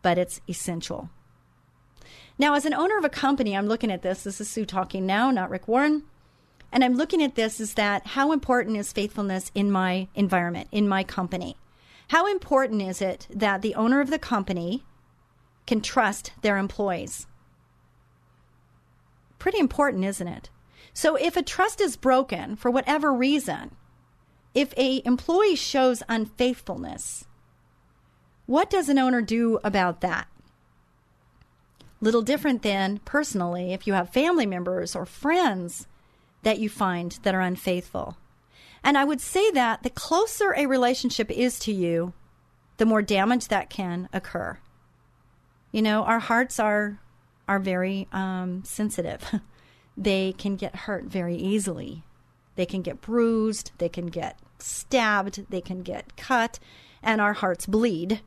[0.00, 1.10] but it's essential.
[2.38, 4.22] Now, as an owner of a company, I'm looking at this.
[4.22, 6.04] This is Sue talking now, not Rick Warren.
[6.70, 10.86] And I'm looking at this is that how important is faithfulness in my environment, in
[10.86, 11.56] my company?
[12.08, 14.84] How important is it that the owner of the company
[15.66, 17.26] can trust their employees?
[19.44, 20.48] Pretty important, isn't it?
[20.94, 23.72] So if a trust is broken for whatever reason,
[24.54, 27.26] if a employee shows unfaithfulness,
[28.46, 30.28] what does an owner do about that?
[32.00, 35.86] Little different than personally if you have family members or friends
[36.42, 38.16] that you find that are unfaithful.
[38.82, 42.14] And I would say that the closer a relationship is to you,
[42.78, 44.56] the more damage that can occur.
[45.70, 46.98] You know, our hearts are
[47.48, 49.40] are very um, sensitive.
[49.96, 52.02] they can get hurt very easily.
[52.56, 53.72] They can get bruised.
[53.78, 55.46] They can get stabbed.
[55.50, 56.58] They can get cut,
[57.02, 58.20] and our hearts bleed.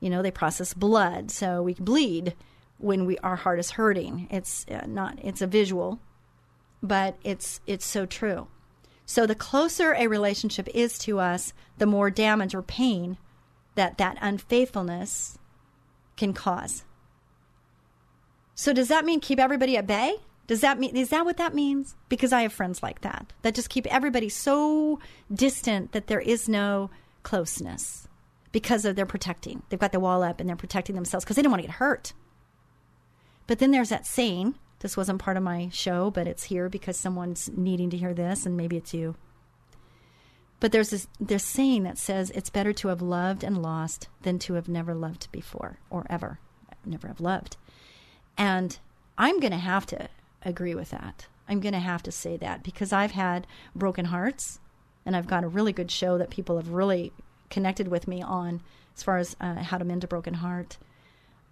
[0.00, 2.34] You know, they process blood, so we bleed
[2.78, 4.28] when we our heart is hurting.
[4.30, 5.18] It's uh, not.
[5.22, 6.00] It's a visual
[6.82, 8.48] but it's it's so true.
[9.06, 13.18] So the closer a relationship is to us, the more damage or pain
[13.74, 15.38] that that unfaithfulness
[16.16, 16.84] can cause.
[18.62, 20.18] So does that mean keep everybody at bay?
[20.46, 21.96] Does that mean is that what that means?
[22.08, 25.00] Because I have friends like that that just keep everybody so
[25.34, 26.88] distant that there is no
[27.24, 28.06] closeness
[28.52, 29.64] because of their protecting.
[29.68, 31.74] They've got the wall up and they're protecting themselves because they don't want to get
[31.78, 32.12] hurt.
[33.48, 34.54] But then there's that saying.
[34.78, 38.46] This wasn't part of my show, but it's here because someone's needing to hear this,
[38.46, 39.16] and maybe it's you.
[40.60, 44.38] But there's this this saying that says it's better to have loved and lost than
[44.38, 46.38] to have never loved before or ever,
[46.86, 47.56] never have loved.
[48.36, 48.78] And
[49.18, 50.08] I'm going to have to
[50.42, 51.26] agree with that.
[51.48, 54.60] I'm going to have to say that because I've had broken hearts
[55.04, 57.12] and I've got a really good show that people have really
[57.50, 58.62] connected with me on
[58.96, 60.78] as far as uh, how to mend a broken heart.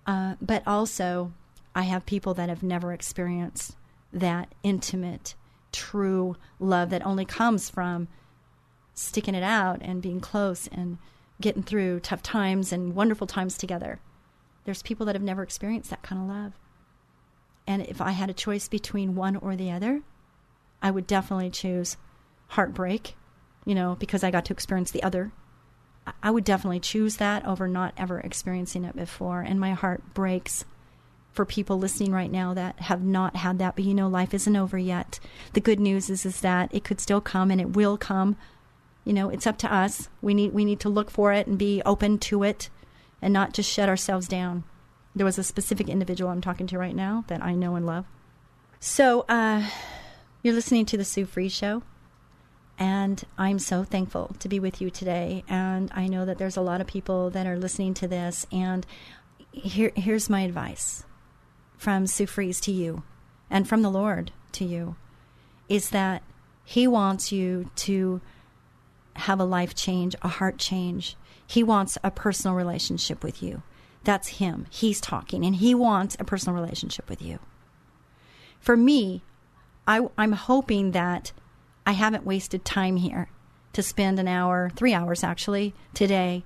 [0.06, 1.32] Uh, but also,
[1.74, 3.76] I have people that have never experienced
[4.12, 5.34] that intimate,
[5.72, 8.08] true love that only comes from
[8.94, 10.98] sticking it out and being close and
[11.40, 14.00] getting through tough times and wonderful times together.
[14.64, 16.52] There's people that have never experienced that kind of love.
[17.70, 20.02] And if I had a choice between one or the other,
[20.82, 21.96] I would definitely choose
[22.48, 23.14] heartbreak,
[23.64, 25.30] you know, because I got to experience the other.
[26.20, 29.42] I would definitely choose that over not ever experiencing it before.
[29.42, 30.64] And my heart breaks
[31.30, 33.76] for people listening right now that have not had that.
[33.76, 35.20] But you know, life isn't over yet.
[35.52, 38.36] The good news is is that it could still come and it will come.
[39.04, 40.08] You know, it's up to us.
[40.20, 42.68] We need we need to look for it and be open to it
[43.22, 44.64] and not just shut ourselves down.
[45.20, 48.06] There was a specific individual I'm talking to right now that I know and love.
[48.78, 49.68] So, uh,
[50.42, 51.82] you're listening to the Sue Fries Show,
[52.78, 55.44] and I'm so thankful to be with you today.
[55.46, 58.46] And I know that there's a lot of people that are listening to this.
[58.50, 58.86] And
[59.52, 61.04] here, here's my advice
[61.76, 63.02] from Sue Fries to you,
[63.50, 64.96] and from the Lord to you,
[65.68, 66.22] is that
[66.64, 68.22] He wants you to
[69.16, 71.14] have a life change, a heart change.
[71.46, 73.62] He wants a personal relationship with you.
[74.05, 74.66] That's him.
[74.70, 77.38] He's talking, and he wants a personal relationship with you.
[78.59, 79.22] For me,
[79.86, 81.32] I, I'm hoping that
[81.86, 83.28] I haven't wasted time here
[83.72, 86.44] to spend an hour, three hours actually, today,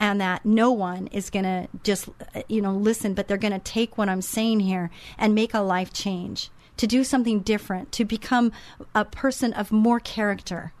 [0.00, 2.08] and that no one is going to just,
[2.48, 5.60] you know, listen, but they're going to take what I'm saying here and make a
[5.60, 8.50] life change, to do something different, to become
[8.94, 10.72] a person of more character,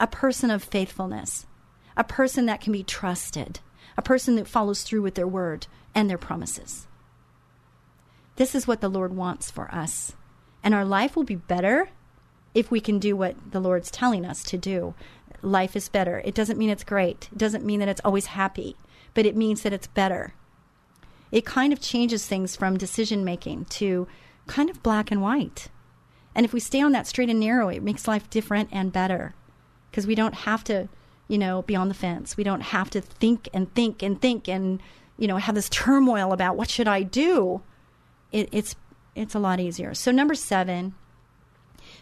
[0.00, 1.46] a person of faithfulness,
[1.96, 3.60] a person that can be trusted
[3.96, 6.86] a person that follows through with their word and their promises.
[8.36, 10.14] This is what the Lord wants for us.
[10.62, 11.88] And our life will be better
[12.54, 14.94] if we can do what the Lord's telling us to do.
[15.42, 16.22] Life is better.
[16.24, 18.76] It doesn't mean it's great, it doesn't mean that it's always happy,
[19.14, 20.34] but it means that it's better.
[21.32, 24.06] It kind of changes things from decision making to
[24.46, 25.68] kind of black and white.
[26.34, 29.34] And if we stay on that straight and narrow, it makes life different and better
[29.90, 30.88] because we don't have to
[31.28, 32.36] you know, beyond the fence.
[32.36, 34.80] We don't have to think and think and think and,
[35.18, 37.62] you know, have this turmoil about what should I do.
[38.32, 38.76] It, it's
[39.14, 39.94] it's a lot easier.
[39.94, 40.94] So number seven,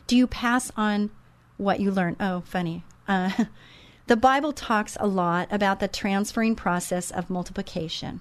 [0.06, 1.10] do you pass on
[1.56, 2.16] what you learn?
[2.18, 2.84] Oh, funny.
[3.06, 3.44] Uh,
[4.06, 8.20] the Bible talks a lot about the transferring process of multiplication.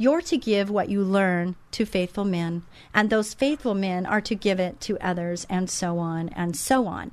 [0.00, 2.62] You're to give what you learn to faithful men,
[2.94, 6.86] and those faithful men are to give it to others, and so on and so
[6.86, 7.10] on.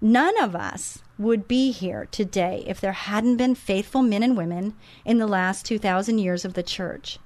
[0.00, 4.74] None of us would be here today if there hadn't been faithful men and women
[5.04, 7.18] in the last 2,000 years of the church.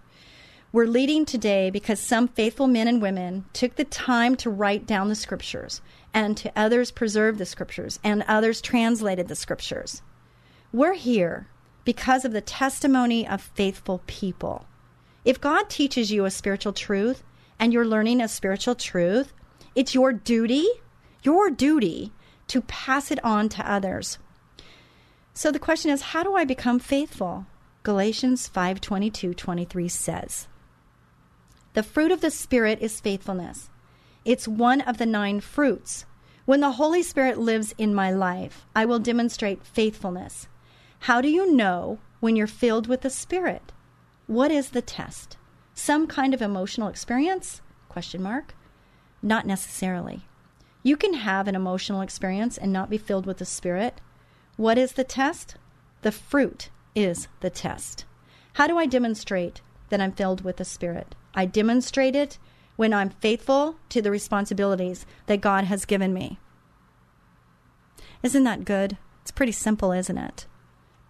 [0.72, 5.08] We're leading today because some faithful men and women took the time to write down
[5.08, 5.80] the scriptures,
[6.12, 10.02] and to others preserved the scriptures, and others translated the scriptures.
[10.72, 11.46] We're here
[11.84, 14.66] because of the testimony of faithful people.
[15.24, 17.22] If God teaches you a spiritual truth
[17.58, 19.32] and you're learning a spiritual truth,
[19.74, 20.66] it's your duty,
[21.22, 22.12] your duty
[22.48, 24.18] to pass it on to others.
[25.34, 27.46] So the question is, how do I become faithful?
[27.82, 30.48] Galatians 5:22-23 says,
[31.74, 33.70] "The fruit of the spirit is faithfulness.
[34.24, 36.04] It's one of the nine fruits.
[36.46, 40.48] When the Holy Spirit lives in my life, I will demonstrate faithfulness.
[41.00, 43.72] How do you know when you're filled with the Spirit?
[44.26, 45.36] What is the test?
[45.74, 47.60] Some kind of emotional experience?
[47.88, 48.54] Question mark.
[49.22, 50.26] Not necessarily.
[50.86, 54.00] You can have an emotional experience and not be filled with the Spirit.
[54.56, 55.56] What is the test?
[56.02, 58.04] The fruit is the test.
[58.52, 61.16] How do I demonstrate that I'm filled with the Spirit?
[61.34, 62.38] I demonstrate it
[62.76, 66.38] when I'm faithful to the responsibilities that God has given me.
[68.22, 68.96] Isn't that good?
[69.22, 70.46] It's pretty simple, isn't it?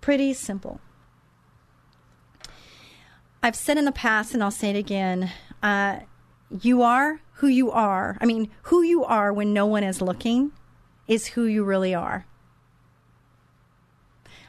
[0.00, 0.80] Pretty simple.
[3.42, 5.30] I've said in the past, and I'll say it again
[5.62, 5.98] uh,
[6.50, 8.16] you are who you are.
[8.20, 10.52] I mean, who you are when no one is looking
[11.06, 12.26] is who you really are.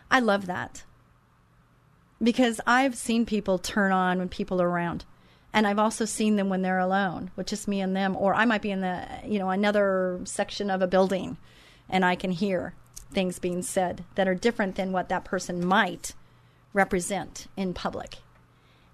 [0.10, 0.84] I love that
[2.24, 5.06] because I've seen people turn on when people are around.
[5.54, 8.46] And I've also seen them when they're alone, with just me and them, or I
[8.46, 11.38] might be in the, you know, another section of a building
[11.90, 12.74] and I can hear
[13.12, 16.14] things being said that are different than what that person might
[16.74, 18.18] represent in public.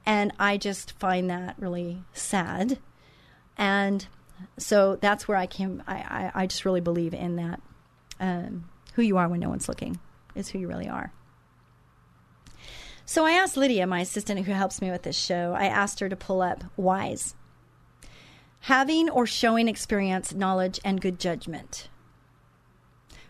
[0.05, 2.79] And I just find that really sad.
[3.57, 4.05] And
[4.57, 5.83] so that's where I came.
[5.87, 7.61] I, I, I just really believe in that.
[8.19, 9.99] Um, who you are when no one's looking
[10.35, 11.11] is who you really are.
[13.05, 16.09] So I asked Lydia, my assistant who helps me with this show, I asked her
[16.09, 17.35] to pull up wise.
[18.61, 21.89] Having or showing experience, knowledge, and good judgment.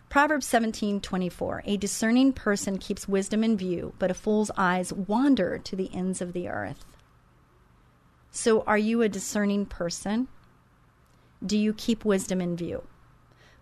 [0.08, 5.74] Proverbs 17:24 A discerning person keeps wisdom in view, but a fool's eyes wander to
[5.74, 6.86] the ends of the earth.
[8.36, 10.26] So are you a discerning person?
[11.46, 12.82] Do you keep wisdom in view?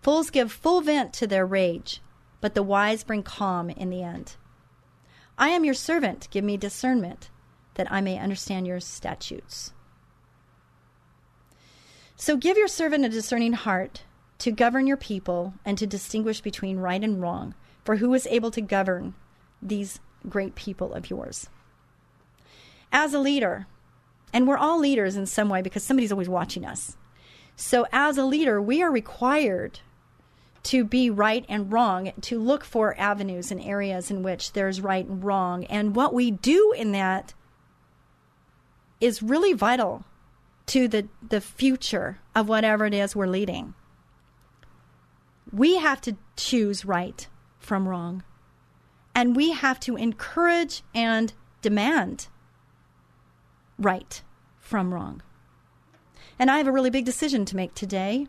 [0.00, 2.00] Fools give full vent to their rage,
[2.40, 4.36] but the wise bring calm in the end.
[5.36, 7.28] I am your servant, give me discernment,
[7.74, 9.74] that I may understand your statutes.
[12.16, 14.04] So give your servant a discerning heart
[14.38, 17.54] to govern your people and to distinguish between right and wrong.
[17.84, 19.12] For who is able to govern
[19.60, 21.50] these great people of yours?
[22.90, 23.66] As a leader,
[24.32, 26.96] and we're all leaders in some way because somebody's always watching us.
[27.56, 29.80] So, as a leader, we are required
[30.64, 35.06] to be right and wrong, to look for avenues and areas in which there's right
[35.06, 35.64] and wrong.
[35.64, 37.34] And what we do in that
[39.00, 40.04] is really vital
[40.66, 43.74] to the, the future of whatever it is we're leading.
[45.52, 47.26] We have to choose right
[47.58, 48.22] from wrong.
[49.14, 52.28] And we have to encourage and demand
[53.84, 54.22] right
[54.58, 55.22] from wrong.
[56.38, 58.26] And I have a really big decision to make today.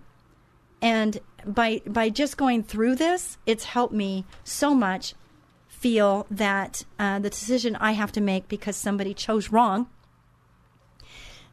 [0.81, 5.15] And by by just going through this, it's helped me so much
[5.67, 9.87] feel that uh, the decision I have to make because somebody chose wrong,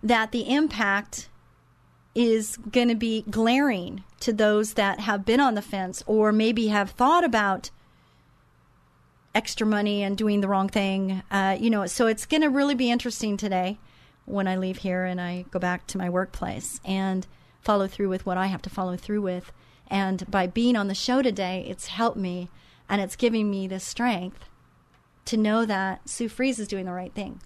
[0.03, 1.29] that the impact
[2.15, 6.69] is going to be glaring to those that have been on the fence or maybe
[6.69, 7.71] have thought about
[9.35, 11.23] extra money and doing the wrong thing.
[11.31, 13.79] Uh, you know, so it's going to really be interesting today
[14.31, 17.27] when I leave here and I go back to my workplace and
[17.61, 19.53] follow through with what I have to follow through with.
[19.89, 22.49] And by being on the show today, it's helped me
[22.89, 24.47] and it's giving me the strength
[25.27, 27.41] to know that Sue Fries is doing the right thing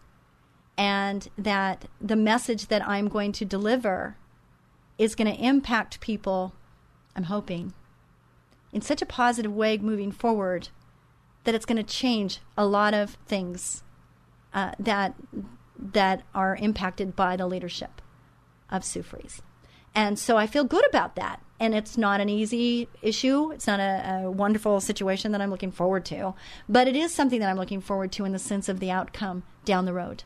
[0.76, 4.16] and that the message that I'm going to deliver
[4.98, 6.54] is going to impact people,
[7.14, 7.72] I'm hoping,
[8.72, 10.68] in such a positive way moving forward
[11.44, 13.82] that it's going to change a lot of things
[14.52, 15.14] uh, that
[15.92, 18.00] that are impacted by the leadership
[18.70, 19.04] of Sue
[19.94, 21.40] And so I feel good about that.
[21.60, 23.52] And it's not an easy issue.
[23.52, 26.34] It's not a, a, wonderful situation that I'm looking forward to.
[26.68, 29.44] But it is something that I'm looking forward to in the sense of the outcome
[29.64, 30.24] down the road.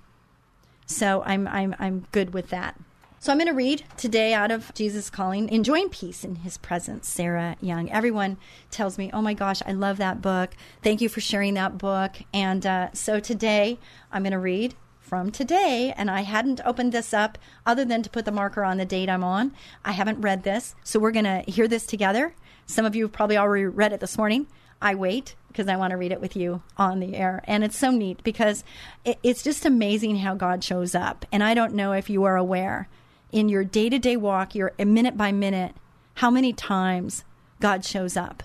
[0.86, 2.80] So I'm, I'm, I'm good with that.
[3.20, 7.09] So I'm going to read today out of Jesus Calling, Enjoying Peace in His Presence,
[7.09, 7.90] Sarah Young.
[7.90, 8.38] Everyone
[8.70, 10.54] tells me, oh my gosh, I love that book.
[10.82, 12.16] Thank you for sharing that book.
[12.32, 13.80] And uh, so today
[14.12, 14.76] I'm going to read
[15.09, 18.76] from today, and I hadn't opened this up other than to put the marker on
[18.76, 19.52] the date I'm on.
[19.84, 22.34] I haven't read this, so we're going to hear this together.
[22.66, 24.46] Some of you have probably already read it this morning.
[24.80, 27.42] I wait because I want to read it with you on the air.
[27.44, 28.62] And it's so neat because
[29.04, 31.24] it's just amazing how God shows up.
[31.32, 32.88] And I don't know if you are aware
[33.32, 35.74] in your day to day walk, your uh, minute by minute,
[36.14, 37.24] how many times
[37.61, 38.42] God shows up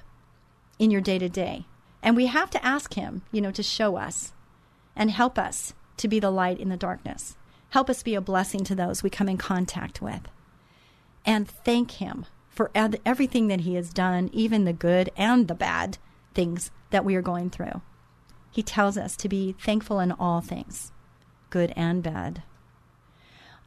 [0.80, 1.66] in your day to day.
[2.02, 4.34] And we have to ask Him, you know, to show us
[4.96, 7.38] and help us to be the light in the darkness.
[7.70, 10.22] Help us be a blessing to those we come in contact with.
[11.26, 15.98] And thank Him for everything that He has done, even the good and the bad
[16.34, 17.82] things that we are going through.
[18.52, 20.92] He tells us to be thankful in all things,
[21.50, 22.44] good and bad.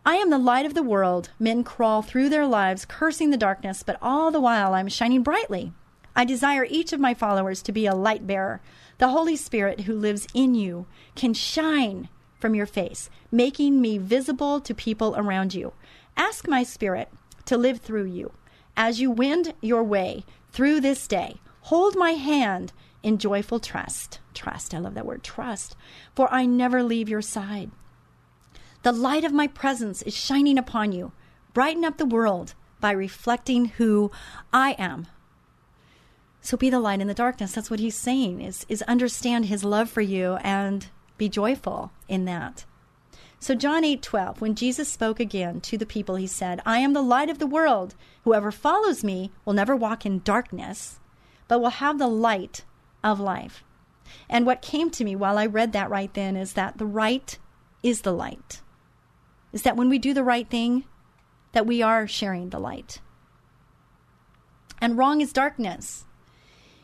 [0.05, 1.31] I am the light of the world.
[1.41, 5.72] Men crawl through their lives cursing the darkness, but all the while I'm shining brightly.
[6.14, 8.61] I desire each of my followers to be a light bearer.
[8.99, 12.09] The Holy Spirit who lives in you can shine
[12.39, 15.72] from your face, making me visible to people around you.
[16.16, 17.09] Ask my Spirit
[17.47, 18.32] to live through you.
[18.76, 22.72] As you wend your way through this day, hold my hand
[23.03, 24.20] in joyful trust.
[24.34, 25.76] Trust, I love that word, trust,
[26.14, 27.70] for I never leave your side.
[28.82, 31.12] The light of my presence is shining upon you.
[31.55, 34.11] Brighten up the world by reflecting who
[34.53, 35.07] I am.
[36.41, 37.53] So be the light in the darkness.
[37.53, 42.24] That's what he's saying is, is understand his love for you and be joyful in
[42.26, 42.64] that.
[43.38, 47.02] So John 8:12, when Jesus spoke again to the people, he said, "I am the
[47.02, 47.94] light of the world.
[48.24, 51.00] Whoever follows me will never walk in darkness,
[51.48, 52.64] but will have the light
[53.04, 53.62] of life."
[54.28, 57.38] And what came to me while I read that right then is that the right
[57.82, 58.62] is the light.
[59.52, 60.84] Is that when we do the right thing,
[61.52, 63.00] that we are sharing the light.
[64.80, 66.04] And wrong is darkness.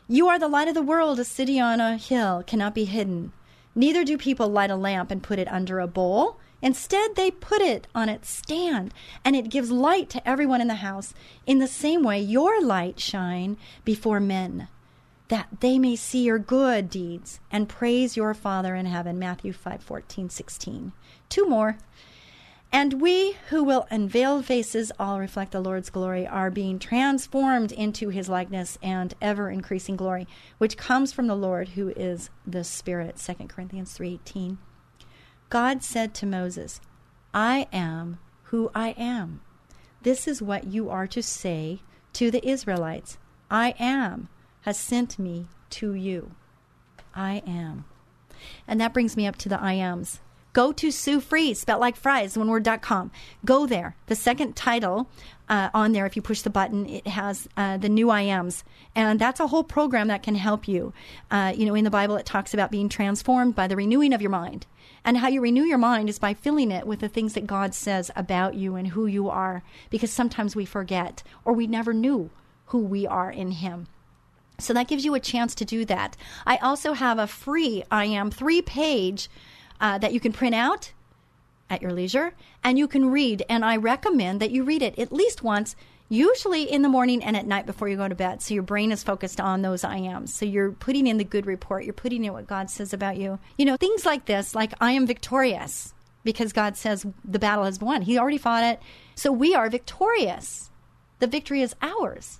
[0.07, 1.19] You are the light of the world.
[1.19, 3.31] A city on a hill cannot be hidden.
[3.75, 6.39] Neither do people light a lamp and put it under a bowl.
[6.61, 8.93] Instead, they put it on its stand,
[9.25, 11.13] and it gives light to everyone in the house.
[11.45, 14.69] In the same way, your light shine before men,
[15.27, 19.19] that they may see your good deeds and praise your Father in heaven.
[19.19, 20.93] Matthew 5 14, 16.
[21.27, 21.77] Two more.
[22.73, 28.09] And we who will unveil faces all reflect the Lord's glory are being transformed into
[28.09, 33.19] his likeness and ever increasing glory, which comes from the Lord who is the Spirit.
[33.19, 34.57] 2 Corinthians 3:18.
[35.49, 36.81] God said to Moses,
[37.31, 39.41] I am who I am.
[40.01, 43.19] This is what you are to say to the Israelites.
[43.51, 44.29] I am
[44.61, 46.31] has sent me to you.
[47.13, 47.85] I am.
[48.67, 50.21] And that brings me up to the I ams.
[50.53, 53.11] Go to Sue Fries, spelled like fries, one word.com.
[53.43, 53.95] Go there.
[54.05, 55.09] The second title
[55.49, 58.63] uh, on there, if you push the button, it has uh, the new I ams.
[58.95, 60.93] And that's a whole program that can help you.
[61.31, 64.21] Uh, you know, in the Bible, it talks about being transformed by the renewing of
[64.21, 64.67] your mind.
[65.03, 67.73] And how you renew your mind is by filling it with the things that God
[67.73, 69.63] says about you and who you are.
[69.89, 72.29] Because sometimes we forget or we never knew
[72.67, 73.87] who we are in Him.
[74.59, 76.15] So that gives you a chance to do that.
[76.45, 79.29] I also have a free I am three page
[79.83, 80.93] uh, that you can print out
[81.69, 83.43] at your leisure and you can read.
[83.49, 85.75] And I recommend that you read it at least once,
[86.07, 88.41] usually in the morning and at night before you go to bed.
[88.41, 90.33] So your brain is focused on those I ams.
[90.33, 93.39] So you're putting in the good report, you're putting in what God says about you.
[93.57, 97.81] You know, things like this, like I am victorious because God says the battle has
[97.81, 98.03] won.
[98.03, 98.79] He already fought it.
[99.15, 100.71] So we are victorious.
[101.19, 102.39] The victory is ours.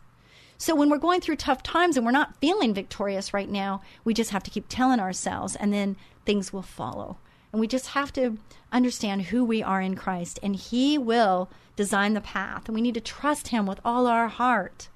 [0.57, 4.13] So when we're going through tough times and we're not feeling victorious right now, we
[4.13, 7.17] just have to keep telling ourselves and then things will follow.
[7.54, 8.39] And we just have to
[8.72, 12.68] understand who we are in Christ, and He will design the path.
[12.68, 14.89] And we need to trust Him with all our heart.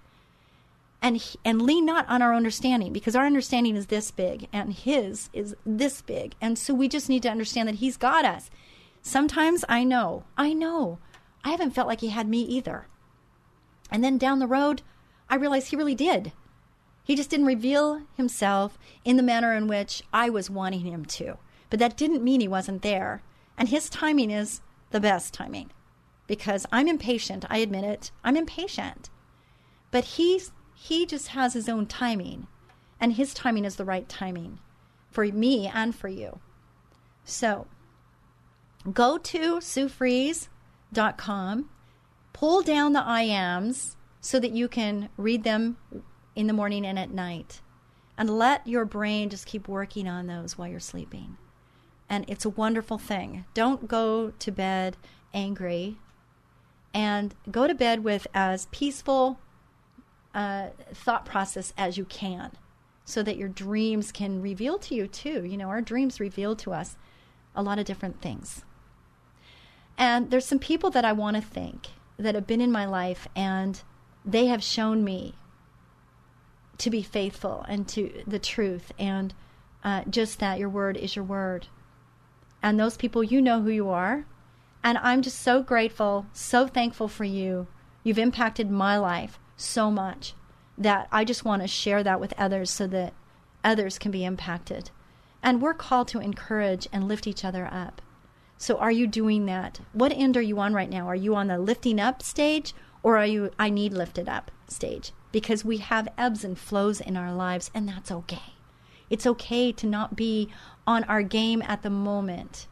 [0.99, 5.29] And, and lean not on our understanding because our understanding is this big and his
[5.31, 6.33] is this big.
[6.41, 8.49] And so we just need to understand that he's got us.
[9.03, 10.97] Sometimes I know, I know,
[11.43, 12.87] I haven't felt like he had me either.
[13.91, 14.81] And then down the road,
[15.29, 16.33] I realized he really did.
[17.03, 21.37] He just didn't reveal himself in the manner in which I was wanting him to.
[21.69, 23.21] But that didn't mean he wasn't there.
[23.57, 24.61] And his timing is
[24.91, 25.71] the best timing
[26.27, 27.45] because I'm impatient.
[27.49, 28.11] I admit it.
[28.23, 29.09] I'm impatient.
[29.91, 32.47] But he's, he just has his own timing,
[32.99, 34.59] and his timing is the right timing
[35.09, 36.39] for me and for you.
[37.23, 37.67] So
[38.93, 40.49] go to SueFries.com,
[42.33, 45.77] pull down the IAMs so that you can read them
[46.35, 47.61] in the morning and at night.
[48.19, 51.37] And let your brain just keep working on those while you're sleeping
[52.09, 53.45] and it's a wonderful thing.
[53.53, 54.97] Don't go to bed
[55.33, 55.97] angry,
[56.93, 59.39] and go to bed with as peaceful
[60.33, 62.51] uh, thought process as you can,
[63.05, 65.43] so that your dreams can reveal to you too.
[65.45, 66.97] You know, our dreams reveal to us
[67.55, 68.63] a lot of different things.
[69.97, 71.87] And there's some people that I want to thank
[72.17, 73.81] that have been in my life, and
[74.25, 75.35] they have shown me
[76.77, 79.33] to be faithful and to the truth, and
[79.83, 81.67] uh, just that your word is your word
[82.61, 84.25] and those people, you know who you are.
[84.83, 87.67] And I'm just so grateful, so thankful for you.
[88.03, 90.33] You've impacted my life so much
[90.77, 93.13] that I just want to share that with others so that
[93.63, 94.91] others can be impacted.
[95.43, 98.01] And we're called to encourage and lift each other up.
[98.57, 99.79] So, are you doing that?
[99.93, 101.07] What end are you on right now?
[101.07, 105.11] Are you on the lifting up stage or are you I need lifted up stage?
[105.31, 108.56] Because we have ebbs and flows in our lives, and that's okay.
[109.09, 110.49] It's okay to not be
[110.85, 112.67] on our game at the moment.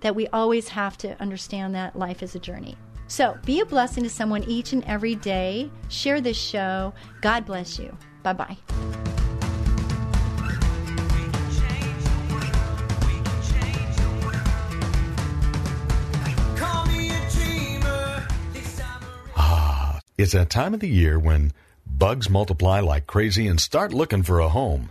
[0.00, 2.76] That we always have to understand that life is a journey.
[3.06, 5.70] So be a blessing to someone each and every day.
[5.88, 6.94] Share this show.
[7.20, 7.96] God bless you.
[8.22, 8.56] Bye bye.
[19.36, 21.52] Ah, it's that time of the year when
[21.86, 24.90] bugs multiply like crazy and start looking for a home